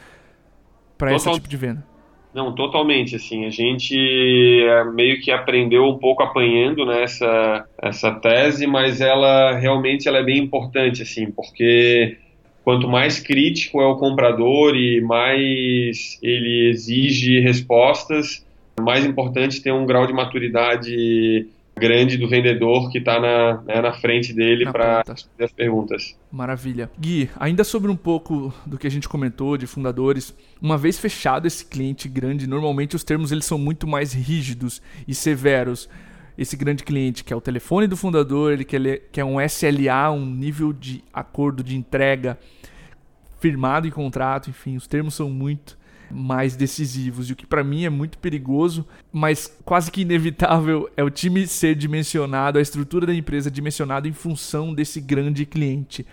para 0.99 1.15
esse 1.15 1.31
tipo 1.31 1.47
de 1.47 1.57
venda. 1.57 1.94
Não, 2.35 2.53
totalmente, 2.53 3.15
assim, 3.15 3.45
a 3.45 3.49
gente 3.49 3.95
é, 3.97 4.83
meio 4.83 5.21
que 5.21 5.31
aprendeu 5.31 5.85
um 5.85 5.97
pouco 5.97 6.21
apanhando 6.21 6.85
né, 6.85 7.05
essa 7.81 8.11
tese, 8.21 8.67
mas 8.67 8.99
ela 8.99 9.57
realmente 9.57 10.05
ela 10.05 10.17
é 10.17 10.23
bem 10.23 10.39
importante, 10.39 11.01
assim, 11.01 11.31
porque 11.31 12.17
quanto 12.61 12.89
mais 12.89 13.21
crítico 13.21 13.79
é 13.79 13.85
o 13.85 13.95
comprador 13.95 14.75
e 14.75 14.99
mais 14.99 16.19
ele 16.21 16.71
exige 16.71 17.39
respostas, 17.39 18.45
mais 18.81 19.05
importante 19.05 19.61
ter 19.61 19.71
um 19.71 19.85
grau 19.85 20.05
de 20.05 20.11
maturidade 20.11 21.47
grande 21.77 22.17
do 22.17 22.27
vendedor 22.27 22.89
que 22.89 22.99
está 22.99 23.19
na, 23.19 23.61
né, 23.63 23.81
na 23.81 23.93
frente 23.93 24.33
dele 24.33 24.65
para 24.71 25.03
responder 25.07 25.43
as 25.43 25.51
perguntas. 25.51 26.17
Maravilha. 26.31 26.89
Gui, 26.97 27.29
ainda 27.37 27.63
sobre 27.63 27.91
um 27.91 27.95
pouco 27.95 28.53
do 28.65 28.77
que 28.77 28.87
a 28.87 28.91
gente 28.91 29.09
comentou 29.09 29.57
de 29.57 29.67
fundadores, 29.67 30.35
uma 30.61 30.77
vez 30.77 30.97
fechado 30.97 31.47
esse 31.47 31.65
cliente 31.65 32.07
grande, 32.07 32.47
normalmente 32.47 32.95
os 32.95 33.03
termos 33.03 33.31
eles 33.31 33.45
são 33.45 33.57
muito 33.57 33.85
mais 33.85 34.13
rígidos 34.13 34.81
e 35.07 35.13
severos. 35.13 35.89
Esse 36.37 36.57
grande 36.57 36.83
cliente 36.83 37.23
que 37.23 37.31
é 37.31 37.35
o 37.35 37.41
telefone 37.41 37.87
do 37.87 37.95
fundador, 37.95 38.51
ele 38.51 38.65
quer, 38.65 39.01
quer 39.11 39.23
um 39.23 39.39
SLA, 39.39 40.11
um 40.11 40.25
nível 40.25 40.73
de 40.73 41.03
acordo 41.13 41.63
de 41.63 41.77
entrega 41.77 42.37
firmado 43.39 43.87
em 43.87 43.91
contrato, 43.91 44.49
enfim, 44.49 44.75
os 44.75 44.87
termos 44.87 45.13
são 45.13 45.29
muito 45.29 45.77
mais 46.15 46.55
decisivos. 46.55 47.29
E 47.29 47.33
o 47.33 47.35
que 47.35 47.45
para 47.45 47.63
mim 47.63 47.83
é 47.83 47.89
muito 47.89 48.17
perigoso, 48.17 48.87
mas 49.11 49.47
quase 49.65 49.91
que 49.91 50.01
inevitável, 50.01 50.89
é 50.95 51.03
o 51.03 51.09
time 51.09 51.45
ser 51.45 51.75
dimensionado, 51.75 52.57
a 52.57 52.61
estrutura 52.61 53.05
da 53.05 53.13
empresa 53.13 53.51
dimensionada 53.51 54.07
em 54.07 54.13
função 54.13 54.73
desse 54.73 55.01
grande 55.01 55.45
cliente. 55.45 56.05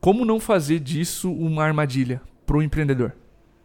Como 0.00 0.24
não 0.24 0.40
fazer 0.40 0.80
disso 0.80 1.32
uma 1.32 1.62
armadilha 1.62 2.20
para 2.46 2.56
o 2.56 2.62
empreendedor? 2.62 3.12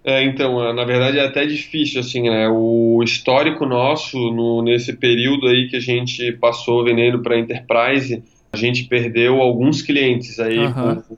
É, 0.03 0.23
então, 0.23 0.63
é, 0.63 0.73
na 0.73 0.85
verdade 0.85 1.19
é 1.19 1.25
até 1.25 1.45
difícil, 1.45 1.99
assim, 1.99 2.23
né? 2.23 2.47
O 2.49 3.01
histórico 3.03 3.65
nosso, 3.65 4.17
no, 4.31 4.61
nesse 4.61 4.93
período 4.93 5.47
aí 5.47 5.67
que 5.67 5.75
a 5.75 5.81
gente 5.81 6.31
passou 6.33 6.83
vendendo 6.83 7.21
para 7.21 7.37
Enterprise, 7.37 8.23
a 8.51 8.57
gente 8.57 8.85
perdeu 8.85 9.41
alguns 9.41 9.81
clientes 9.81 10.39
aí 10.39 10.57
uhum. 10.59 10.73
por, 10.73 11.17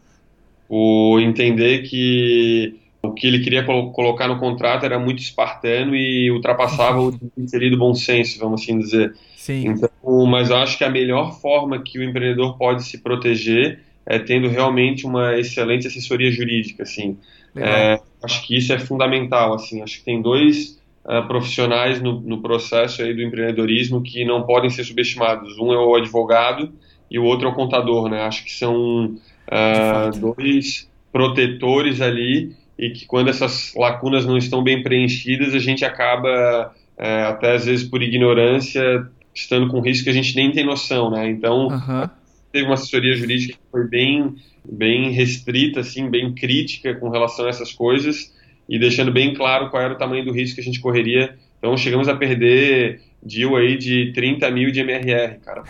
por 0.67 1.19
entender 1.21 1.83
que 1.83 2.80
o 3.03 3.11
que 3.11 3.27
ele 3.27 3.39
queria 3.39 3.63
colo 3.63 3.91
colocar 3.91 4.27
no 4.27 4.37
contrato 4.37 4.85
era 4.85 4.99
muito 4.99 5.19
espartano 5.19 5.95
e 5.95 6.29
ultrapassava 6.29 7.01
o 7.01 7.13
inserido 7.37 7.77
bom 7.77 7.93
senso, 7.93 8.39
vamos 8.39 8.61
assim 8.61 8.77
dizer. 8.77 9.13
Sim. 9.35 9.67
Então, 9.67 10.25
mas 10.27 10.49
eu 10.49 10.57
acho 10.57 10.77
que 10.77 10.83
a 10.83 10.89
melhor 10.89 11.39
forma 11.39 11.81
que 11.81 11.97
o 11.97 12.03
empreendedor 12.03 12.57
pode 12.57 12.83
se 12.83 12.99
proteger 12.99 13.79
é 14.05 14.19
tendo 14.19 14.47
realmente 14.47 15.05
uma 15.05 15.37
excelente 15.37 15.87
assessoria 15.87 16.31
jurídica, 16.31 16.83
assim. 16.83 17.17
É, 17.55 17.99
acho 18.23 18.45
que 18.45 18.55
isso 18.55 18.71
é 18.71 18.79
fundamental, 18.79 19.53
assim. 19.53 19.81
Acho 19.81 19.99
que 19.99 20.05
tem 20.05 20.21
dois 20.21 20.79
uh, 21.05 21.25
profissionais 21.27 22.01
no, 22.01 22.21
no, 22.21 22.41
processo 22.41 23.01
aí 23.01 23.13
do 23.13 23.21
empreendedorismo 23.21 24.01
que 24.01 24.23
não 24.23 24.43
podem 24.43 24.69
ser 24.69 24.83
subestimados. 24.83 25.57
Um 25.57 25.73
é 25.73 25.77
o 25.77 25.95
advogado 25.95 26.71
e 27.09 27.19
o 27.19 27.23
outro 27.23 27.47
é 27.47 27.51
o 27.51 27.55
contador, 27.55 28.09
né? 28.09 28.21
Acho 28.21 28.43
que 28.45 28.53
são 28.53 29.05
uh, 29.05 30.19
dois 30.35 30.89
protetores 31.11 31.99
ali 31.99 32.55
e 32.81 32.89
que 32.89 33.05
quando 33.05 33.29
essas 33.29 33.73
lacunas 33.75 34.25
não 34.25 34.35
estão 34.35 34.63
bem 34.63 34.81
preenchidas, 34.81 35.53
a 35.53 35.59
gente 35.59 35.85
acaba, 35.85 36.73
é, 36.97 37.21
até 37.21 37.53
às 37.53 37.65
vezes 37.65 37.87
por 37.87 38.01
ignorância, 38.01 39.07
estando 39.35 39.67
com 39.69 39.79
risco 39.79 40.05
que 40.05 40.09
a 40.09 40.13
gente 40.13 40.35
nem 40.35 40.51
tem 40.51 40.65
noção, 40.65 41.11
né? 41.11 41.29
Então, 41.29 41.67
uhum. 41.67 42.09
teve 42.51 42.65
uma 42.65 42.73
assessoria 42.73 43.15
jurídica 43.15 43.53
que 43.53 43.71
foi 43.71 43.87
bem, 43.87 44.35
bem 44.67 45.11
restrita, 45.11 45.81
assim, 45.81 46.09
bem 46.09 46.33
crítica 46.33 46.95
com 46.95 47.09
relação 47.09 47.45
a 47.45 47.49
essas 47.49 47.71
coisas 47.71 48.33
e 48.67 48.79
deixando 48.79 49.11
bem 49.11 49.35
claro 49.35 49.69
qual 49.69 49.83
era 49.83 49.93
o 49.93 49.97
tamanho 49.97 50.25
do 50.25 50.33
risco 50.33 50.55
que 50.55 50.61
a 50.61 50.63
gente 50.63 50.79
correria. 50.79 51.37
Então, 51.59 51.77
chegamos 51.77 52.07
a 52.09 52.15
perder 52.15 52.99
deal 53.21 53.55
aí 53.57 53.77
de 53.77 54.11
30 54.15 54.49
mil 54.49 54.71
de 54.71 54.79
MRR, 54.79 55.37
cara. 55.45 55.63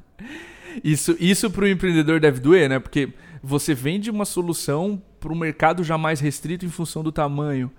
isso 0.82 1.14
isso 1.20 1.50
para 1.50 1.66
o 1.66 1.68
empreendedor 1.68 2.18
deve 2.18 2.40
doer, 2.40 2.66
né? 2.66 2.78
Porque 2.78 3.10
você 3.42 3.74
vende 3.74 4.10
uma 4.10 4.24
solução 4.24 5.02
para 5.20 5.32
um 5.32 5.36
mercado 5.36 5.84
já 5.84 5.98
mais 5.98 6.18
restrito 6.18 6.64
em 6.64 6.70
função 6.70 7.02
do 7.02 7.12
tamanho. 7.12 7.70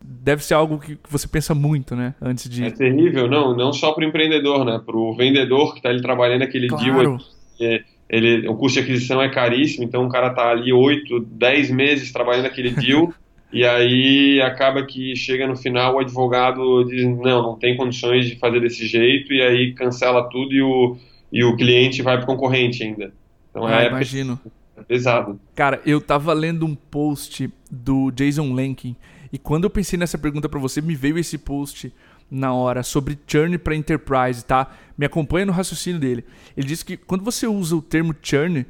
Deve 0.00 0.44
ser 0.44 0.54
algo 0.54 0.78
que 0.78 0.98
você 1.08 1.26
pensa 1.26 1.54
muito, 1.54 1.96
né? 1.96 2.14
Antes 2.20 2.48
de. 2.48 2.64
É 2.64 2.70
terrível, 2.70 3.28
não, 3.28 3.56
não 3.56 3.72
só 3.72 3.92
para 3.92 4.04
o 4.04 4.08
empreendedor, 4.08 4.64
né? 4.64 4.80
Para 4.84 4.96
o 4.96 5.14
vendedor 5.14 5.72
que 5.72 5.78
está 5.78 5.88
ali 5.88 6.00
trabalhando 6.00 6.42
aquele 6.42 6.68
claro. 6.68 7.18
deal. 7.58 7.78
Ele, 8.08 8.48
o 8.48 8.54
custo 8.54 8.78
de 8.78 8.84
aquisição 8.84 9.20
é 9.20 9.28
caríssimo, 9.28 9.84
então 9.84 10.06
o 10.06 10.08
cara 10.08 10.28
está 10.28 10.50
ali 10.50 10.72
8, 10.72 11.20
10 11.20 11.70
meses 11.70 12.12
trabalhando 12.12 12.46
aquele 12.46 12.70
deal. 12.70 13.12
e 13.52 13.64
aí 13.64 14.40
acaba 14.40 14.84
que 14.84 15.14
chega 15.16 15.46
no 15.46 15.56
final 15.56 15.94
o 15.94 15.98
advogado 16.00 16.84
diz 16.84 17.04
não, 17.04 17.42
não 17.42 17.58
tem 17.58 17.76
condições 17.78 18.26
de 18.26 18.36
fazer 18.36 18.60
desse 18.60 18.86
jeito 18.86 19.32
e 19.32 19.40
aí 19.40 19.72
cancela 19.72 20.28
tudo 20.28 20.52
e 20.52 20.60
o, 20.60 20.98
e 21.32 21.42
o 21.42 21.56
cliente 21.56 22.02
vai 22.02 22.16
para 22.16 22.24
o 22.24 22.26
concorrente 22.26 22.82
ainda. 22.82 23.12
Então 23.50 23.66
ah, 23.66 23.82
é 23.82 23.88
imagino 23.88 24.38
pesado. 24.84 25.38
Cara, 25.54 25.80
eu 25.84 26.00
tava 26.00 26.32
lendo 26.32 26.66
um 26.66 26.74
post 26.74 27.52
do 27.70 28.10
Jason 28.10 28.52
Lankin 28.52 28.96
e 29.32 29.38
quando 29.38 29.64
eu 29.64 29.70
pensei 29.70 29.98
nessa 29.98 30.18
pergunta 30.18 30.48
para 30.48 30.58
você, 30.58 30.80
me 30.80 30.94
veio 30.94 31.18
esse 31.18 31.36
post 31.36 31.92
na 32.30 32.52
hora 32.52 32.82
sobre 32.82 33.18
churn 33.26 33.56
para 33.58 33.74
enterprise, 33.74 34.44
tá? 34.44 34.70
Me 34.96 35.06
acompanha 35.06 35.46
no 35.46 35.52
raciocínio 35.52 36.00
dele. 36.00 36.24
Ele 36.56 36.66
disse 36.66 36.84
que 36.84 36.96
quando 36.96 37.24
você 37.24 37.46
usa 37.46 37.76
o 37.76 37.82
termo 37.82 38.14
churn 38.22 38.66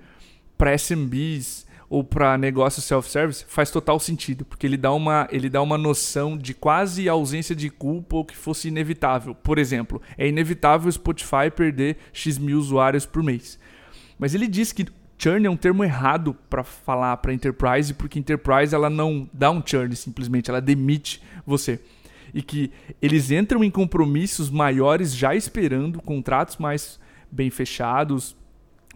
para 0.56 0.74
SMBs 0.74 1.66
ou 1.88 2.04
para 2.04 2.36
negócio 2.36 2.82
self-service, 2.82 3.46
faz 3.48 3.70
total 3.70 3.98
sentido, 3.98 4.44
porque 4.44 4.66
ele 4.66 4.76
dá, 4.76 4.92
uma, 4.92 5.26
ele 5.32 5.48
dá 5.48 5.62
uma 5.62 5.78
noção 5.78 6.36
de 6.36 6.52
quase 6.52 7.08
ausência 7.08 7.56
de 7.56 7.70
culpa 7.70 8.16
ou 8.16 8.24
que 8.24 8.36
fosse 8.36 8.68
inevitável. 8.68 9.34
Por 9.34 9.58
exemplo, 9.58 10.02
é 10.18 10.28
inevitável 10.28 10.88
o 10.88 10.92
Spotify 10.92 11.50
perder 11.54 11.96
X 12.12 12.36
mil 12.36 12.58
usuários 12.58 13.06
por 13.06 13.22
mês. 13.22 13.58
Mas 14.18 14.34
ele 14.34 14.46
diz 14.46 14.72
que 14.72 14.86
churn 15.18 15.46
é 15.46 15.50
um 15.50 15.56
termo 15.56 15.82
errado 15.84 16.34
para 16.48 16.62
falar 16.62 17.16
para 17.18 17.34
enterprise, 17.34 17.92
porque 17.92 18.18
enterprise 18.18 18.74
ela 18.74 18.88
não 18.88 19.28
dá 19.32 19.50
um 19.50 19.62
churn 19.64 19.94
simplesmente, 19.96 20.48
ela 20.48 20.60
demite 20.60 21.20
você. 21.44 21.80
E 22.32 22.40
que 22.40 22.70
eles 23.02 23.30
entram 23.30 23.64
em 23.64 23.70
compromissos 23.70 24.48
maiores 24.48 25.14
já 25.14 25.34
esperando 25.34 26.00
contratos 26.00 26.56
mais 26.58 27.00
bem 27.30 27.50
fechados, 27.50 28.36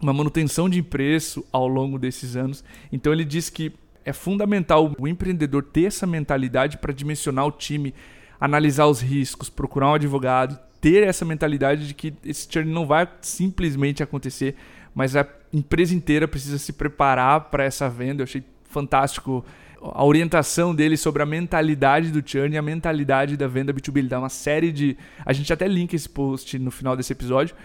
uma 0.01 0.13
manutenção 0.13 0.69
de 0.69 0.81
preço 0.81 1.45
ao 1.51 1.67
longo 1.67 1.99
desses 1.99 2.35
anos. 2.35 2.63
Então 2.91 3.11
ele 3.11 3.25
diz 3.25 3.49
que 3.49 3.73
é 4.05 4.13
fundamental 4.13 4.93
o 4.97 5.07
empreendedor 5.07 5.63
ter 5.63 5.85
essa 5.85 6.05
mentalidade 6.05 6.77
para 6.77 6.93
dimensionar 6.93 7.45
o 7.45 7.51
time, 7.51 7.93
analisar 8.39 8.87
os 8.87 9.01
riscos, 9.01 9.49
procurar 9.49 9.89
um 9.89 9.93
advogado, 9.93 10.59
ter 10.81 11.03
essa 11.03 11.23
mentalidade 11.23 11.87
de 11.87 11.93
que 11.93 12.13
esse 12.25 12.47
churn 12.49 12.69
não 12.71 12.85
vai 12.85 13.07
simplesmente 13.21 14.03
acontecer, 14.03 14.55
mas 14.93 15.15
a 15.15 15.27
empresa 15.51 15.93
inteira 15.95 16.27
precisa 16.27 16.57
se 16.57 16.73
preparar 16.73 17.41
para 17.49 17.63
essa 17.63 17.89
venda. 17.89 18.21
Eu 18.21 18.25
achei 18.25 18.43
fantástico 18.65 19.45
a 19.81 20.03
orientação 20.03 20.73
dele 20.73 20.95
sobre 20.95 21.21
a 21.21 21.25
mentalidade 21.25 22.11
do 22.11 22.27
churn 22.27 22.55
e 22.55 22.57
a 22.57 22.61
mentalidade 22.61 23.35
da 23.35 23.47
venda 23.47 23.73
B2B. 23.73 23.97
Ele 23.97 24.07
dá 24.07 24.19
uma 24.19 24.29
série 24.29 24.71
de. 24.71 24.97
A 25.25 25.33
gente 25.33 25.51
até 25.51 25.67
linka 25.67 25.95
esse 25.95 26.07
post 26.07 26.57
no 26.57 26.71
final 26.71 26.95
desse 26.95 27.11
episódio, 27.11 27.55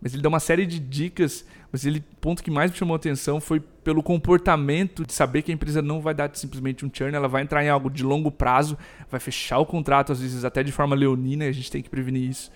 mas 0.00 0.14
ele 0.14 0.22
dá 0.22 0.28
uma 0.28 0.40
série 0.40 0.64
de 0.64 0.78
dicas. 0.78 1.46
Mas 1.70 1.84
ele, 1.84 2.02
ponto 2.20 2.42
que 2.42 2.50
mais 2.50 2.70
me 2.70 2.76
chamou 2.78 2.94
a 2.94 2.96
atenção 2.96 3.40
foi 3.40 3.60
pelo 3.60 4.02
comportamento 4.02 5.04
de 5.04 5.12
saber 5.12 5.42
que 5.42 5.50
a 5.50 5.54
empresa 5.54 5.82
não 5.82 6.00
vai 6.00 6.14
dar 6.14 6.30
simplesmente 6.32 6.86
um 6.86 6.90
churn, 6.90 7.14
ela 7.14 7.28
vai 7.28 7.42
entrar 7.42 7.62
em 7.62 7.68
algo 7.68 7.90
de 7.90 8.02
longo 8.02 8.30
prazo, 8.30 8.78
vai 9.10 9.20
fechar 9.20 9.58
o 9.58 9.66
contrato, 9.66 10.10
às 10.10 10.20
vezes 10.22 10.46
até 10.46 10.62
de 10.62 10.72
forma 10.72 10.96
leonina, 10.96 11.44
e 11.44 11.48
a 11.48 11.52
gente 11.52 11.70
tem 11.70 11.82
que 11.82 11.90
prevenir 11.90 12.22
isso. 12.30 12.50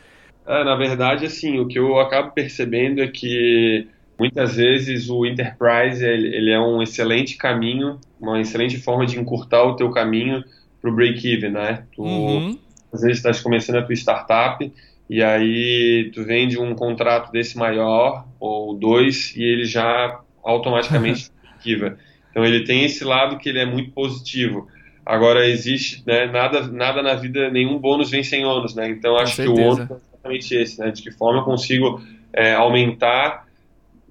É, 0.46 0.64
na 0.64 0.74
verdade, 0.74 1.26
assim, 1.26 1.58
o 1.58 1.68
que 1.68 1.78
eu 1.78 2.00
acabo 2.00 2.30
percebendo 2.32 3.02
é 3.02 3.06
que 3.06 3.86
Muitas 4.18 4.56
vezes 4.56 5.08
o 5.08 5.24
enterprise 5.26 6.04
ele, 6.04 6.34
ele 6.34 6.50
é 6.50 6.60
um 6.60 6.82
excelente 6.82 7.36
caminho, 7.36 7.98
uma 8.20 8.40
excelente 8.40 8.78
forma 8.78 9.06
de 9.06 9.18
encurtar 9.18 9.64
o 9.64 9.74
teu 9.74 9.90
caminho 9.90 10.44
para 10.80 10.90
o 10.90 10.94
break-even, 10.94 11.50
né? 11.50 11.84
Tu, 11.94 12.02
uhum. 12.02 12.58
Às 12.92 13.00
vezes 13.00 13.18
estás 13.18 13.40
começando 13.40 13.76
a 13.76 13.82
tua 13.82 13.94
startup 13.94 14.72
e 15.08 15.22
aí 15.22 16.10
tu 16.14 16.24
vende 16.24 16.58
um 16.58 16.74
contrato 16.74 17.32
desse 17.32 17.56
maior 17.56 18.26
ou 18.38 18.74
dois 18.74 19.34
e 19.36 19.42
ele 19.42 19.64
já 19.64 20.20
automaticamente 20.44 21.30
break-even. 21.42 21.94
Então 22.30 22.44
ele 22.44 22.64
tem 22.64 22.84
esse 22.84 23.04
lado 23.04 23.38
que 23.38 23.48
ele 23.48 23.60
é 23.60 23.66
muito 23.66 23.90
positivo. 23.92 24.68
Agora 25.04 25.48
existe, 25.48 26.02
né, 26.06 26.26
nada, 26.26 26.66
nada 26.68 27.02
na 27.02 27.14
vida, 27.14 27.50
nenhum 27.50 27.78
bônus 27.78 28.10
vem 28.10 28.22
sem 28.22 28.44
ônus, 28.44 28.74
né? 28.74 28.88
Então 28.88 29.16
acho 29.16 29.36
que 29.36 29.48
o 29.48 29.58
ônus 29.58 29.88
exatamente 30.22 30.54
esse, 30.54 30.80
né? 30.80 30.90
De 30.90 31.02
que 31.02 31.10
forma 31.10 31.40
eu 31.40 31.44
consigo 31.44 32.00
é, 32.32 32.54
aumentar 32.54 33.46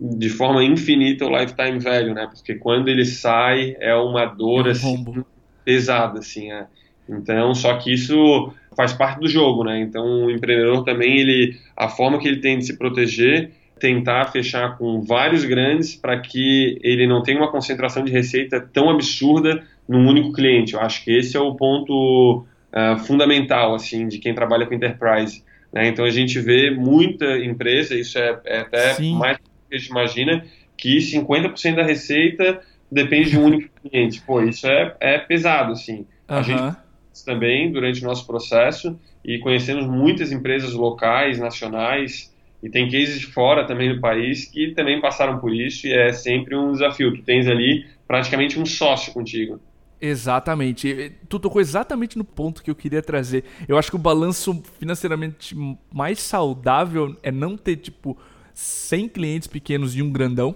de 0.02 0.30
forma 0.30 0.64
infinita 0.64 1.26
o 1.26 1.30
lifetime 1.30 1.80
value, 1.80 2.16
né? 2.16 2.28
Porque 2.28 2.56
quando 2.56 2.88
ele 2.88 3.06
sai 3.06 3.76
é 3.80 3.94
uma 3.94 4.26
dor 4.26 4.66
é 4.66 4.70
um 4.70 4.72
assim, 4.72 5.24
pesada, 5.64 6.20
assim. 6.20 6.52
É. 6.52 6.66
Então, 7.08 7.54
só 7.54 7.78
que 7.78 7.94
isso 7.94 8.52
faz 8.76 8.94
parte 8.94 9.20
do 9.20 9.28
jogo, 9.28 9.64
né? 9.64 9.80
Então, 9.80 10.26
o 10.26 10.32
empreendedor 10.32 10.84
também 10.84 11.20
ele, 11.20 11.56
a 11.78 11.88
forma 11.88 12.18
que 12.18 12.28
ele 12.28 12.40
tem 12.40 12.58
de 12.58 12.66
se 12.66 12.78
proteger, 12.78 13.52
tentar 13.80 14.32
fechar 14.32 14.78
com 14.78 15.02
vários 15.02 15.46
grandes 15.46 15.96
para 15.96 16.20
que 16.20 16.80
ele 16.82 17.06
não 17.06 17.22
tenha 17.22 17.38
uma 17.38 17.52
concentração 17.52 18.04
de 18.04 18.12
receita 18.12 18.60
tão 18.60 18.90
absurda 18.90 19.64
num 19.88 20.08
único 20.08 20.32
cliente. 20.32 20.74
Eu 20.74 20.80
acho 20.80 21.04
que 21.04 21.16
esse 21.16 21.38
é 21.38 21.40
o 21.40 21.54
ponto 21.54 22.44
uh, 22.74 22.98
fundamental, 23.06 23.76
assim, 23.76 24.08
de 24.08 24.18
quem 24.18 24.34
trabalha 24.34 24.66
com 24.66 24.74
enterprise. 24.74 25.44
Né? 25.72 25.88
Então, 25.88 26.06
a 26.06 26.10
gente 26.10 26.40
vê 26.40 26.72
muita 26.72 27.38
empresa, 27.38 27.96
isso 27.96 28.18
é, 28.18 28.40
é 28.46 28.60
até 28.60 28.94
Sim. 28.94 29.16
mais 29.16 29.38
a 29.76 29.78
gente 29.78 29.90
imagina, 29.90 30.46
que 30.78 30.98
50% 30.98 31.76
da 31.76 31.84
receita 31.84 32.62
depende 32.92 33.32
de 33.32 33.40
um 33.40 33.46
único 33.46 33.70
cliente. 33.82 34.22
Pô, 34.22 34.42
isso 34.42 34.68
é, 34.68 34.96
é 35.00 35.18
pesado, 35.18 35.74
assim. 35.74 35.98
Uhum. 35.98 36.06
A 36.28 36.42
gente 36.42 36.78
também 37.26 37.72
durante 37.72 38.02
o 38.04 38.08
nosso 38.08 38.26
processo 38.26 39.00
e 39.24 39.38
conhecemos 39.40 39.86
muitas 39.86 40.32
empresas 40.32 40.74
locais, 40.74 41.40
nacionais 41.40 42.34
e 42.64 42.70
tem 42.70 42.90
cases 42.90 43.20
de 43.20 43.28
fora 43.28 43.66
também 43.66 43.94
do 43.94 44.00
país 44.00 44.46
que 44.46 44.74
também 44.74 45.02
passaram 45.02 45.40
por 45.40 45.54
isso 45.54 45.88
e 45.88 45.94
é 45.94 46.14
sempre 46.14 46.56
um 46.56 46.72
desafio. 46.72 47.14
Tu 47.16 47.24
tens 47.24 47.48
ali 47.48 47.86
praticamente 48.08 48.60
um 48.60 48.66
sócio 48.66 49.14
contigo. 49.14 49.60
Exatamente. 50.00 51.14
Tu 51.30 51.40
tocou 51.40 51.62
exatamente 51.62 52.18
no 52.18 52.24
ponto 52.24 52.64
que 52.64 52.72
eu 52.72 52.76
queria 52.76 53.04
trazer. 53.04 53.44
Eu 53.68 53.78
acho 53.78 53.92
que 53.92 53.96
o 53.96 54.00
balanço 54.00 54.62
financeiramente 54.80 55.56
mais 55.94 56.20
saudável 56.20 57.16
é 57.22 57.32
não 57.32 57.56
ter, 57.56 57.78
tipo, 57.78 58.18
100 58.62 59.10
clientes 59.10 59.48
pequenos 59.48 59.96
e 59.96 60.02
um 60.02 60.12
grandão. 60.12 60.56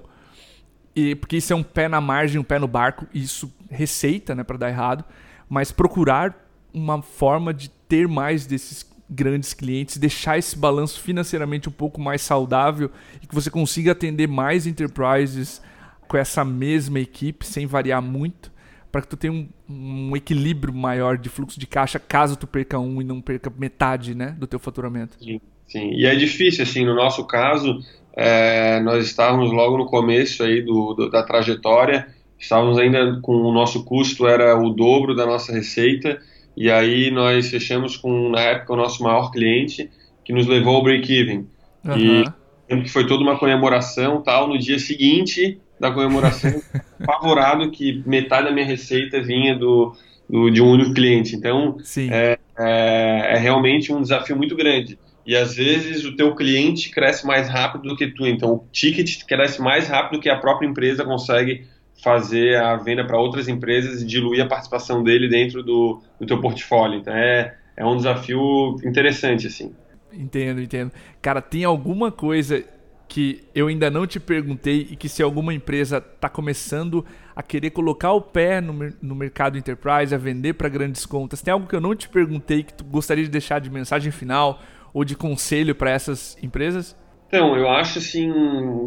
E, 0.96 1.16
porque 1.16 1.38
isso 1.38 1.52
é 1.52 1.56
um 1.56 1.64
pé 1.64 1.88
na 1.88 2.00
margem, 2.00 2.40
um 2.40 2.44
pé 2.44 2.60
no 2.60 2.68
barco, 2.68 3.06
isso 3.14 3.54
receita, 3.70 4.34
né, 4.34 4.44
para 4.44 4.58
dar 4.58 4.70
errado. 4.70 5.04
Mas 5.50 5.72
procurar 5.72 6.48
uma 6.74 7.02
forma 7.02 7.54
de 7.54 7.70
ter 7.70 8.08
mais 8.08 8.46
desses 8.46 8.86
grandes 9.10 9.54
clientes, 9.54 9.98
deixar 9.98 10.38
esse 10.38 10.58
balanço 10.58 11.00
financeiramente 11.00 11.70
um 11.70 11.72
pouco 11.72 12.02
mais 12.02 12.22
saudável 12.22 12.90
e 13.22 13.28
que 13.28 13.36
você 13.36 13.50
consiga 13.50 13.92
atender 13.92 14.28
mais 14.28 14.66
enterprises 14.66 15.62
com 16.08 16.18
essa 16.18 16.44
mesma 16.44 17.00
equipe 17.00 17.46
sem 17.46 17.66
variar 17.66 18.02
muito, 18.02 18.52
para 18.92 19.02
que 19.02 19.08
tu 19.08 19.18
tenha 19.18 19.34
um, 19.34 19.50
um, 19.70 20.16
equilíbrio 20.16 20.74
maior 20.74 21.18
de 21.18 21.30
fluxo 21.30 21.60
de 21.60 21.68
caixa 21.68 22.00
caso 22.00 22.36
tu 22.36 22.48
perca 22.48 22.80
um 22.80 23.02
e 23.02 23.06
não 23.06 23.22
perca 23.22 23.52
metade, 23.56 24.16
né, 24.16 24.32
do 24.32 24.48
teu 24.48 24.60
faturamento. 24.60 25.18
Sim. 25.24 25.40
Sim, 25.68 25.92
e 25.94 26.06
é 26.06 26.16
difícil, 26.16 26.64
assim, 26.64 26.86
no 26.86 26.96
nosso 26.96 27.26
caso, 27.26 27.80
é, 28.16 28.80
nós 28.82 29.06
estávamos 29.06 29.52
logo 29.52 29.78
no 29.78 29.86
começo 29.86 30.44
aí 30.44 30.62
do, 30.62 30.94
do, 30.94 31.10
da 31.10 31.24
trajetória, 31.24 32.08
estávamos 32.40 32.78
ainda 32.78 33.20
com 33.22 33.34
o 33.34 33.52
nosso 33.52 33.84
custo 33.84 34.28
era 34.28 34.58
o 34.58 34.70
dobro 34.70 35.16
da 35.16 35.26
nossa 35.26 35.52
receita, 35.52 36.20
e 36.56 36.72
aí 36.72 37.12
nós 37.12 37.50
fechamos 37.50 37.98
com, 37.98 38.30
na 38.30 38.40
época, 38.40 38.74
o 38.74 38.78
nosso 38.78 39.04
maior 39.04 39.32
cliente, 39.32 39.90
que 40.24 40.32
nos 40.32 40.48
levou 40.48 40.76
ao 40.76 40.84
break-even. 40.84 41.48
Uhum. 41.84 42.24
E 42.70 42.82
que 42.82 42.90
foi 42.90 43.06
toda 43.06 43.22
uma 43.22 43.38
comemoração, 43.38 44.22
tal, 44.22 44.48
no 44.48 44.58
dia 44.58 44.80
seguinte 44.80 45.60
da 45.80 45.92
comemoração, 45.92 46.62
favorado 47.06 47.70
que 47.70 48.02
metade 48.06 48.48
da 48.48 48.54
minha 48.54 48.66
receita 48.66 49.22
vinha 49.22 49.56
do, 49.56 49.94
do 50.30 50.50
de 50.50 50.62
um 50.62 50.72
único 50.72 50.94
cliente. 50.94 51.36
Então, 51.36 51.78
é, 52.10 52.40
é, 52.58 53.34
é 53.34 53.38
realmente 53.38 53.92
um 53.92 54.02
desafio 54.02 54.38
muito 54.38 54.56
grande 54.56 54.98
e 55.26 55.36
às 55.36 55.56
vezes 55.56 56.06
o 56.06 56.16
teu 56.16 56.36
cliente 56.36 56.90
cresce 56.92 57.26
mais 57.26 57.50
rápido 57.50 57.90
do 57.90 57.96
que 57.96 58.08
tu, 58.08 58.28
então 58.28 58.54
o 58.54 58.68
ticket 58.72 59.24
cresce 59.26 59.62
mais 59.62 59.88
rápido 59.88 60.22
que 60.22 60.30
a 60.30 60.38
própria 60.38 60.68
empresa 60.68 61.04
consegue 61.04 61.66
fazer 62.04 62.58
a 62.58 62.76
venda 62.76 63.04
para 63.06 63.18
outras 63.18 63.48
empresas 63.48 64.02
e 64.02 64.06
diluir 64.06 64.44
a 64.44 64.48
participação 64.48 65.04
dele 65.04 65.28
dentro 65.28 65.64
do, 65.64 66.02
do 66.20 66.28
teu 66.28 66.40
portfólio. 66.40 67.00
Então 67.00 67.14
é, 67.14 67.56
é 67.76 67.86
um 67.86 67.98
desafio 67.98 68.76
interessante, 68.84 69.48
assim. 69.48 69.74
Entendo, 70.14 70.62
entendo. 70.62 70.92
Cara, 71.22 71.42
tem 71.42 71.64
alguma 71.64 72.12
coisa 72.12 72.64
que 73.08 73.44
eu 73.54 73.68
ainda 73.68 73.90
não 73.90 74.06
te 74.06 74.20
perguntei 74.20 74.88
e 74.92 74.96
que 74.96 75.08
se 75.08 75.22
alguma 75.22 75.54
empresa 75.54 75.98
está 75.98 76.28
começando 76.28 77.06
a 77.36 77.42
querer 77.44 77.70
colocar 77.70 78.12
o 78.12 78.22
pé 78.22 78.60
no, 78.60 78.94
no 79.02 79.16
mercado 79.16 79.58
enterprise, 79.58 80.14
a 80.14 80.18
vender 80.18 80.54
para 80.54 80.70
grandes 80.70 81.06
contas, 81.06 81.42
tem 81.42 81.52
algo 81.52 81.68
que 81.68 81.76
eu 81.76 81.82
não 81.82 81.96
te 81.96 82.10
perguntei 82.10 82.64
que 82.64 82.74
tu 82.74 82.84
gostaria 82.84 83.24
de 83.24 83.30
deixar 83.30 83.60
de 83.60 83.70
mensagem 83.70 84.12
final 84.12 84.62
ou 84.96 85.04
de 85.04 85.14
conselho 85.14 85.76
para 85.76 85.92
essas 85.92 86.38
empresas? 86.42 86.96
Então, 87.28 87.58
eu 87.58 87.68
acho 87.68 88.00
assim, 88.00 88.32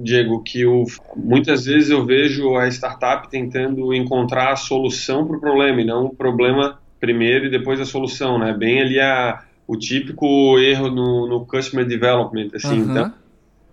Diego, 0.03 0.43
que 0.43 0.63
eu, 0.63 0.85
muitas 1.15 1.67
vezes 1.67 1.91
eu 1.91 2.03
vejo 2.07 2.57
a 2.57 2.67
startup 2.69 3.29
tentando 3.29 3.93
encontrar 3.93 4.53
a 4.53 4.57
solução 4.57 5.27
para 5.27 5.37
o 5.37 5.41
problema 5.41 5.83
e 5.83 5.85
não 5.85 6.07
o 6.07 6.15
problema 6.15 6.81
primeiro 6.99 7.45
e 7.45 7.51
depois 7.51 7.79
a 7.79 7.85
solução, 7.85 8.39
né? 8.39 8.55
Bem 8.55 8.81
ali 8.81 8.99
a, 8.99 9.43
o 9.67 9.77
típico 9.77 10.59
erro 10.59 10.89
no, 10.89 11.29
no 11.29 11.45
customer 11.45 11.85
development, 11.85 12.49
assim. 12.55 12.81
Uhum. 12.81 12.91
Então, 12.91 13.13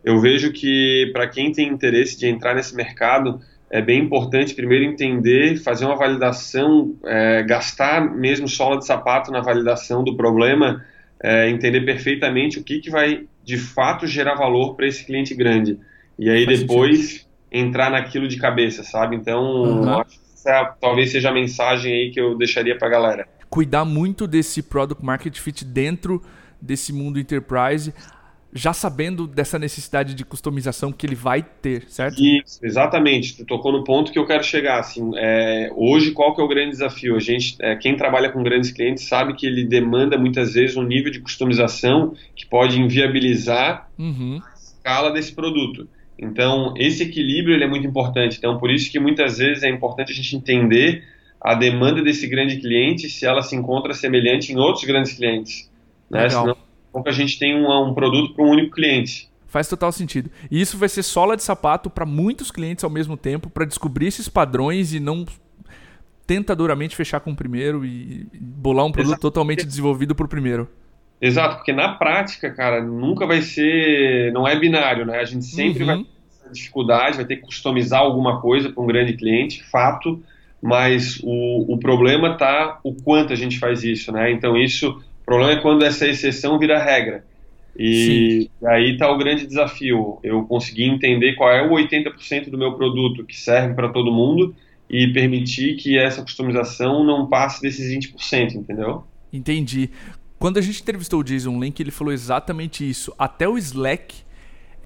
eu 0.04 0.20
vejo 0.20 0.52
que 0.52 1.10
para 1.14 1.30
quem 1.30 1.54
tem 1.54 1.70
interesse 1.70 2.20
de 2.20 2.28
entrar 2.28 2.54
nesse 2.54 2.76
mercado, 2.76 3.40
é 3.72 3.82
bem 3.82 4.02
importante 4.02 4.54
primeiro 4.54 4.84
entender, 4.84 5.56
fazer 5.56 5.86
uma 5.86 5.96
validação, 5.96 6.94
é, 7.06 7.44
gastar 7.44 8.14
mesmo 8.14 8.46
sola 8.46 8.78
de 8.78 8.86
sapato 8.86 9.32
na 9.32 9.40
validação 9.40 10.04
do 10.04 10.18
problema 10.18 10.84
é, 11.22 11.50
entender 11.50 11.82
perfeitamente 11.82 12.60
o 12.60 12.64
que, 12.64 12.80
que 12.80 12.90
vai 12.90 13.26
de 13.44 13.58
fato 13.58 14.08
gerar 14.08 14.36
valor 14.36 14.76
para 14.76 14.88
esse 14.88 15.06
cliente 15.06 15.34
grande. 15.34 15.80
E 16.18 16.30
aí 16.30 16.46
Faz 16.46 16.62
depois 16.62 17.00
sentido. 17.00 17.28
entrar 17.52 17.90
naquilo 17.90 18.28
de 18.28 18.38
cabeça, 18.38 18.84
sabe? 18.84 19.16
Então, 19.16 19.42
uhum. 19.42 20.00
acho 20.00 20.20
que 20.20 20.26
essa 20.34 20.76
talvez 20.80 21.12
seja 21.12 21.30
a 21.30 21.34
mensagem 21.34 21.92
aí 21.92 22.12
que 22.12 22.20
eu 22.20 22.38
deixaria 22.38 22.78
para 22.78 22.88
a 22.88 22.92
galera. 22.92 23.28
Cuidar 23.50 23.86
muito 23.86 24.28
desse 24.28 24.62
product 24.62 25.04
market 25.04 25.38
fit 25.40 25.64
dentro 25.64 26.22
desse 26.62 26.92
mundo 26.92 27.20
enterprise, 27.20 27.94
já 28.58 28.72
sabendo 28.72 29.28
dessa 29.28 29.60
necessidade 29.60 30.16
de 30.16 30.24
customização 30.24 30.90
que 30.90 31.06
ele 31.06 31.14
vai 31.14 31.44
ter, 31.44 31.84
certo? 31.90 32.24
Isso, 32.24 32.58
exatamente. 32.64 33.36
Tu 33.36 33.46
tocou 33.46 33.70
no 33.70 33.84
ponto 33.84 34.14
que 34.14 34.18
eu 34.18 34.26
quero 34.26 34.44
chegar. 34.46 34.80
Assim, 34.80 35.12
é, 35.18 35.70
hoje, 35.76 36.12
qual 36.12 36.34
que 36.34 36.40
é 36.40 36.44
o 36.44 36.48
grande 36.48 36.72
desafio? 36.72 37.18
A 37.18 37.20
gente, 37.20 37.58
é, 37.60 37.76
quem 37.76 37.98
trabalha 37.98 38.32
com 38.32 38.42
grandes 38.42 38.72
clientes 38.72 39.10
sabe 39.10 39.36
que 39.36 39.46
ele 39.46 39.66
demanda 39.66 40.18
muitas 40.18 40.54
vezes 40.54 40.78
um 40.78 40.84
nível 40.84 41.12
de 41.12 41.20
customização 41.20 42.14
que 42.34 42.46
pode 42.46 42.80
inviabilizar 42.80 43.90
uhum. 44.00 44.40
a 44.42 44.54
escala 44.58 45.12
desse 45.12 45.34
produto. 45.34 45.90
Então, 46.18 46.74
esse 46.78 47.04
equilíbrio 47.04 47.62
é 47.62 47.68
muito 47.68 47.86
importante. 47.86 48.38
Então, 48.38 48.58
por 48.58 48.72
isso 48.72 48.90
que 48.90 49.02
muitas 49.02 49.38
vezes 49.38 49.64
é 49.64 49.70
importante 49.70 50.14
a 50.14 50.16
gente 50.16 50.34
entender 50.34 51.04
a 51.42 51.56
demanda 51.56 52.02
desse 52.02 52.26
grande 52.26 52.56
cliente 52.56 53.10
se 53.10 53.26
ela 53.26 53.42
se 53.42 53.54
encontra 53.54 53.94
semelhante 53.94 54.54
em 54.54 54.56
outros 54.56 54.86
grandes 54.86 55.12
clientes. 55.12 55.70
Né? 56.10 56.30
Senão 56.30 56.56
que 57.04 57.10
a 57.10 57.14
gente 57.14 57.38
tem 57.38 57.56
um, 57.56 57.90
um 57.90 57.94
produto 57.94 58.34
para 58.34 58.44
um 58.44 58.50
único 58.50 58.76
cliente. 58.76 59.30
Faz 59.48 59.68
total 59.68 59.92
sentido. 59.92 60.30
E 60.52 60.60
isso 60.60 60.78
vai 60.78 60.90
ser 60.90 61.04
sola 61.04 61.38
de 61.38 61.44
sapato 61.44 61.90
para 61.90 62.06
muitos 62.06 62.52
clientes 62.52 62.84
ao 62.84 62.90
mesmo 62.90 63.16
tempo, 63.16 63.50
para 63.50 63.66
descobrir 63.66 64.08
esses 64.08 64.28
padrões 64.28 64.94
e 64.94 65.00
não 65.00 65.26
tentadoramente 66.28 66.96
fechar 66.96 67.20
com 67.20 67.32
o 67.32 67.36
primeiro 67.36 67.86
e 67.86 68.28
bolar 68.34 68.86
um 68.86 68.92
produto 68.92 69.12
Exato. 69.12 69.22
totalmente 69.22 69.66
desenvolvido 69.66 70.16
para 70.16 70.26
o 70.26 70.30
primeiro. 70.30 70.68
Exato, 71.22 71.58
porque 71.58 71.72
na 71.72 71.94
prática, 71.94 72.52
cara, 72.52 72.84
nunca 72.84 73.26
vai 73.26 73.42
ser. 73.42 74.34
Não 74.34 74.48
é 74.48 74.60
binário, 74.60 75.06
né? 75.06 75.20
A 75.20 75.26
gente 75.26 75.46
sempre 75.46 75.84
uhum. 75.84 75.88
vai 75.88 75.98
ter 75.98 76.52
dificuldade, 76.52 77.16
vai 77.16 77.26
ter 77.26 77.38
que 77.38 77.44
customizar 77.44 78.02
alguma 78.02 78.42
coisa 78.42 78.70
para 78.72 78.84
um 78.84 78.88
grande 78.88 79.14
cliente, 79.14 79.64
fato, 79.64 80.22
mas 80.62 81.20
o, 81.24 81.74
o 81.74 81.80
problema 81.80 82.34
está 82.34 82.80
o 82.84 82.94
quanto 82.94 83.32
a 83.32 83.36
gente 83.36 83.58
faz 83.58 83.84
isso, 83.84 84.12
né? 84.12 84.32
Então, 84.32 84.58
isso 84.58 85.02
o 85.26 85.32
problema 85.34 85.54
é 85.54 85.62
quando 85.62 85.84
essa 85.84 86.08
exceção 86.08 86.60
vira 86.60 86.78
regra. 86.78 87.26
E 87.78 88.44
Sim. 88.44 88.68
aí 88.68 88.92
está 88.92 89.12
o 89.12 89.18
grande 89.18 89.48
desafio. 89.48 90.20
Eu 90.24 90.46
consegui 90.46 90.84
entender 90.84 91.34
qual 91.34 91.52
é 91.52 91.68
o 91.68 91.72
80% 91.72 92.52
do 92.52 92.58
meu 92.58 92.74
produto 92.74 93.26
que 93.26 93.36
serve 93.36 93.74
para 93.74 93.90
todo 93.90 94.12
mundo 94.12 94.56
e 94.88 95.12
permitir 95.12 95.76
que 95.78 95.98
essa 95.98 96.22
customização 96.22 97.04
não 97.04 97.28
passe 97.28 97.60
desses 97.60 97.92
20%, 97.92 98.54
entendeu? 98.54 99.04
Entendi. 99.34 99.90
Quando 100.38 100.58
a 100.58 100.62
gente 100.62 100.80
entrevistou 100.80 101.22
o 101.22 101.24
Jason 101.24 101.60
Link, 101.60 101.80
ele 101.80 101.90
falou 101.90 102.14
exatamente 102.14 102.88
isso. 102.88 103.12
Até 103.18 103.50
o 103.50 103.58
Slack 103.58 104.16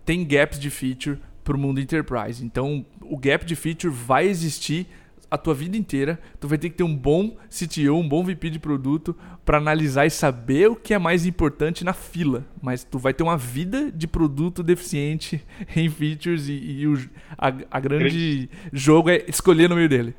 tem 0.06 0.26
gaps 0.26 0.58
de 0.58 0.70
feature 0.70 1.18
para 1.44 1.58
o 1.58 1.60
mundo 1.60 1.82
enterprise. 1.82 2.44
Então, 2.44 2.86
o 3.02 3.18
gap 3.18 3.46
de 3.46 3.58
feature 3.58 3.94
vai 3.94 4.28
existir 4.28 4.88
a 5.30 5.38
tua 5.38 5.54
vida 5.54 5.78
inteira, 5.78 6.20
tu 6.40 6.48
vai 6.48 6.58
ter 6.58 6.70
que 6.70 6.78
ter 6.78 6.84
um 6.84 6.96
bom 6.96 7.38
CTO, 7.50 7.96
um 7.96 8.08
bom 8.08 8.24
VP 8.24 8.50
de 8.50 8.60
produto 8.60 9.16
para 9.46 9.58
analisar 9.58 10.06
e 10.06 10.10
saber 10.10 10.70
o 10.70 10.76
que 10.76 10.94
é 10.94 11.00
mais 11.00 11.26
importante 11.26 11.84
na 11.84 11.94
fila. 11.94 12.46
Mas 12.62 12.84
tu 12.84 12.98
vai 12.98 13.14
ter 13.14 13.24
uma 13.24 13.38
vida 13.38 13.92
de 13.92 14.08
produto 14.08 14.64
deficiente 14.64 15.44
em 15.76 15.90
features 15.90 16.48
e, 16.50 16.54
e 16.54 16.88
o, 16.88 16.98
a, 17.38 17.54
a, 17.70 17.80
grande 17.80 18.50
jogo 18.74 19.10
é 19.10 19.24
escolher 19.28 19.70
no 19.70 19.76
meio 19.76 19.90
dele. 19.90 20.16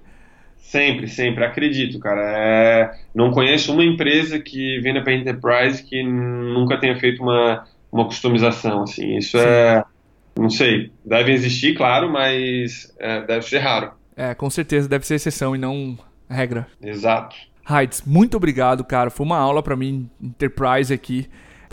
Sempre, 0.57 1.09
sempre, 1.09 1.45
acredito, 1.45 1.99
cara. 1.99 2.23
É, 2.37 2.91
não 3.15 3.33
conheço 3.33 3.73
uma 3.73 3.85
empresa 3.85 4.39
que 4.39 4.79
venda 4.81 5.03
para 5.03 5.15
enterprise 5.15 5.83
que 5.83 6.03
nunca 6.03 6.79
tenha 6.79 6.97
feito 6.97 7.23
uma, 7.23 7.65
uma 7.91 8.05
customização, 8.05 8.85
assim. 8.85 9.17
Isso 9.17 9.37
Sim. 9.37 9.45
é, 9.45 9.83
não 10.39 10.49
sei, 10.49 10.93
deve 11.05 11.33
existir, 11.33 11.77
claro, 11.77 12.11
mas 12.11 12.95
é, 12.99 13.21
deve 13.23 13.45
ser 13.47 13.59
raro. 13.59 14.00
É, 14.21 14.35
com 14.35 14.51
certeza 14.51 14.87
deve 14.87 15.07
ser 15.07 15.15
exceção 15.15 15.57
e 15.57 15.59
não 15.59 15.99
regra. 16.29 16.67
Exato. 16.83 17.35
Heights, 17.67 18.03
muito 18.05 18.37
obrigado, 18.37 18.85
cara. 18.85 19.09
Foi 19.09 19.25
uma 19.25 19.39
aula 19.39 19.63
para 19.63 19.75
mim, 19.75 20.11
Enterprise 20.21 20.93
aqui. 20.93 21.27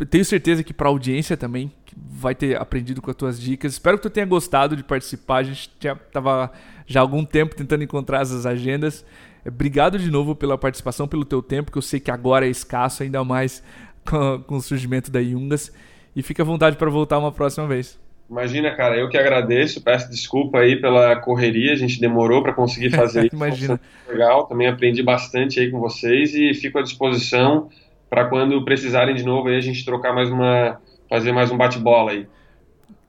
Tenho 0.09 0.23
certeza 0.23 0.63
que 0.63 0.73
para 0.73 0.87
a 0.87 0.91
audiência 0.91 1.35
também 1.35 1.69
vai 1.93 2.33
ter 2.33 2.55
aprendido 2.55 3.01
com 3.01 3.11
as 3.11 3.17
tuas 3.17 3.37
dicas. 3.37 3.73
Espero 3.73 3.97
que 3.97 4.03
tu 4.03 4.09
tenha 4.09 4.25
gostado 4.25 4.77
de 4.77 4.83
participar. 4.83 5.39
A 5.39 5.43
gente 5.43 5.69
já 5.77 5.93
tava 5.93 6.49
já 6.85 7.01
há 7.01 7.03
algum 7.03 7.25
tempo 7.25 7.53
tentando 7.53 7.83
encontrar 7.83 8.21
essas 8.21 8.45
agendas. 8.45 9.03
Obrigado 9.45 9.99
de 9.99 10.09
novo 10.09 10.33
pela 10.33 10.57
participação, 10.57 11.05
pelo 11.05 11.25
teu 11.25 11.41
tempo, 11.41 11.69
que 11.69 11.77
eu 11.77 11.81
sei 11.81 11.99
que 11.99 12.11
agora 12.11 12.47
é 12.47 12.49
escasso, 12.49 13.03
ainda 13.03 13.21
mais 13.25 13.61
com, 14.09 14.41
com 14.47 14.55
o 14.55 14.61
surgimento 14.61 15.11
da 15.11 15.19
Yungas. 15.19 15.69
E 16.15 16.23
fica 16.23 16.43
à 16.43 16.45
vontade 16.45 16.77
para 16.77 16.89
voltar 16.89 17.17
uma 17.17 17.31
próxima 17.33 17.67
vez. 17.67 17.99
Imagina, 18.29 18.75
cara, 18.75 18.97
eu 18.97 19.07
que 19.07 19.17
agradeço, 19.17 19.81
peço 19.81 20.09
desculpa 20.09 20.59
aí 20.59 20.79
pela 20.79 21.15
correria, 21.15 21.71
a 21.71 21.77
gente 21.77 21.99
demorou 21.99 22.43
para 22.43 22.53
conseguir 22.53 22.89
fazer 22.89 23.27
isso. 23.27 23.35
Imagina. 23.35 23.79
Legal, 24.07 24.45
também 24.45 24.67
aprendi 24.67 25.01
bastante 25.01 25.59
aí 25.59 25.71
com 25.71 25.79
vocês 25.79 26.35
e 26.35 26.53
fico 26.53 26.77
à 26.77 26.81
disposição 26.81 27.69
para 28.09 28.25
quando 28.25 28.63
precisarem 28.65 29.15
de 29.15 29.23
novo 29.23 29.47
aí 29.47 29.55
a 29.55 29.61
gente 29.61 29.83
trocar 29.85 30.13
mais 30.13 30.29
uma, 30.29 30.79
fazer 31.09 31.31
mais 31.31 31.51
um 31.51 31.57
bate-bola 31.57 32.11
aí. 32.11 32.27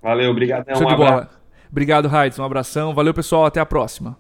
Valeu, 0.01 0.31
obrigado. 0.31 0.67
Um 0.71 0.87
de 0.87 0.97
bola. 0.97 1.29
Obrigado, 1.71 2.09
Raids, 2.09 2.39
um 2.39 2.45
abração. 2.45 2.95
Valeu, 2.95 3.13
pessoal, 3.13 3.45
até 3.45 3.61
a 3.61 3.67
próxima. 3.67 4.17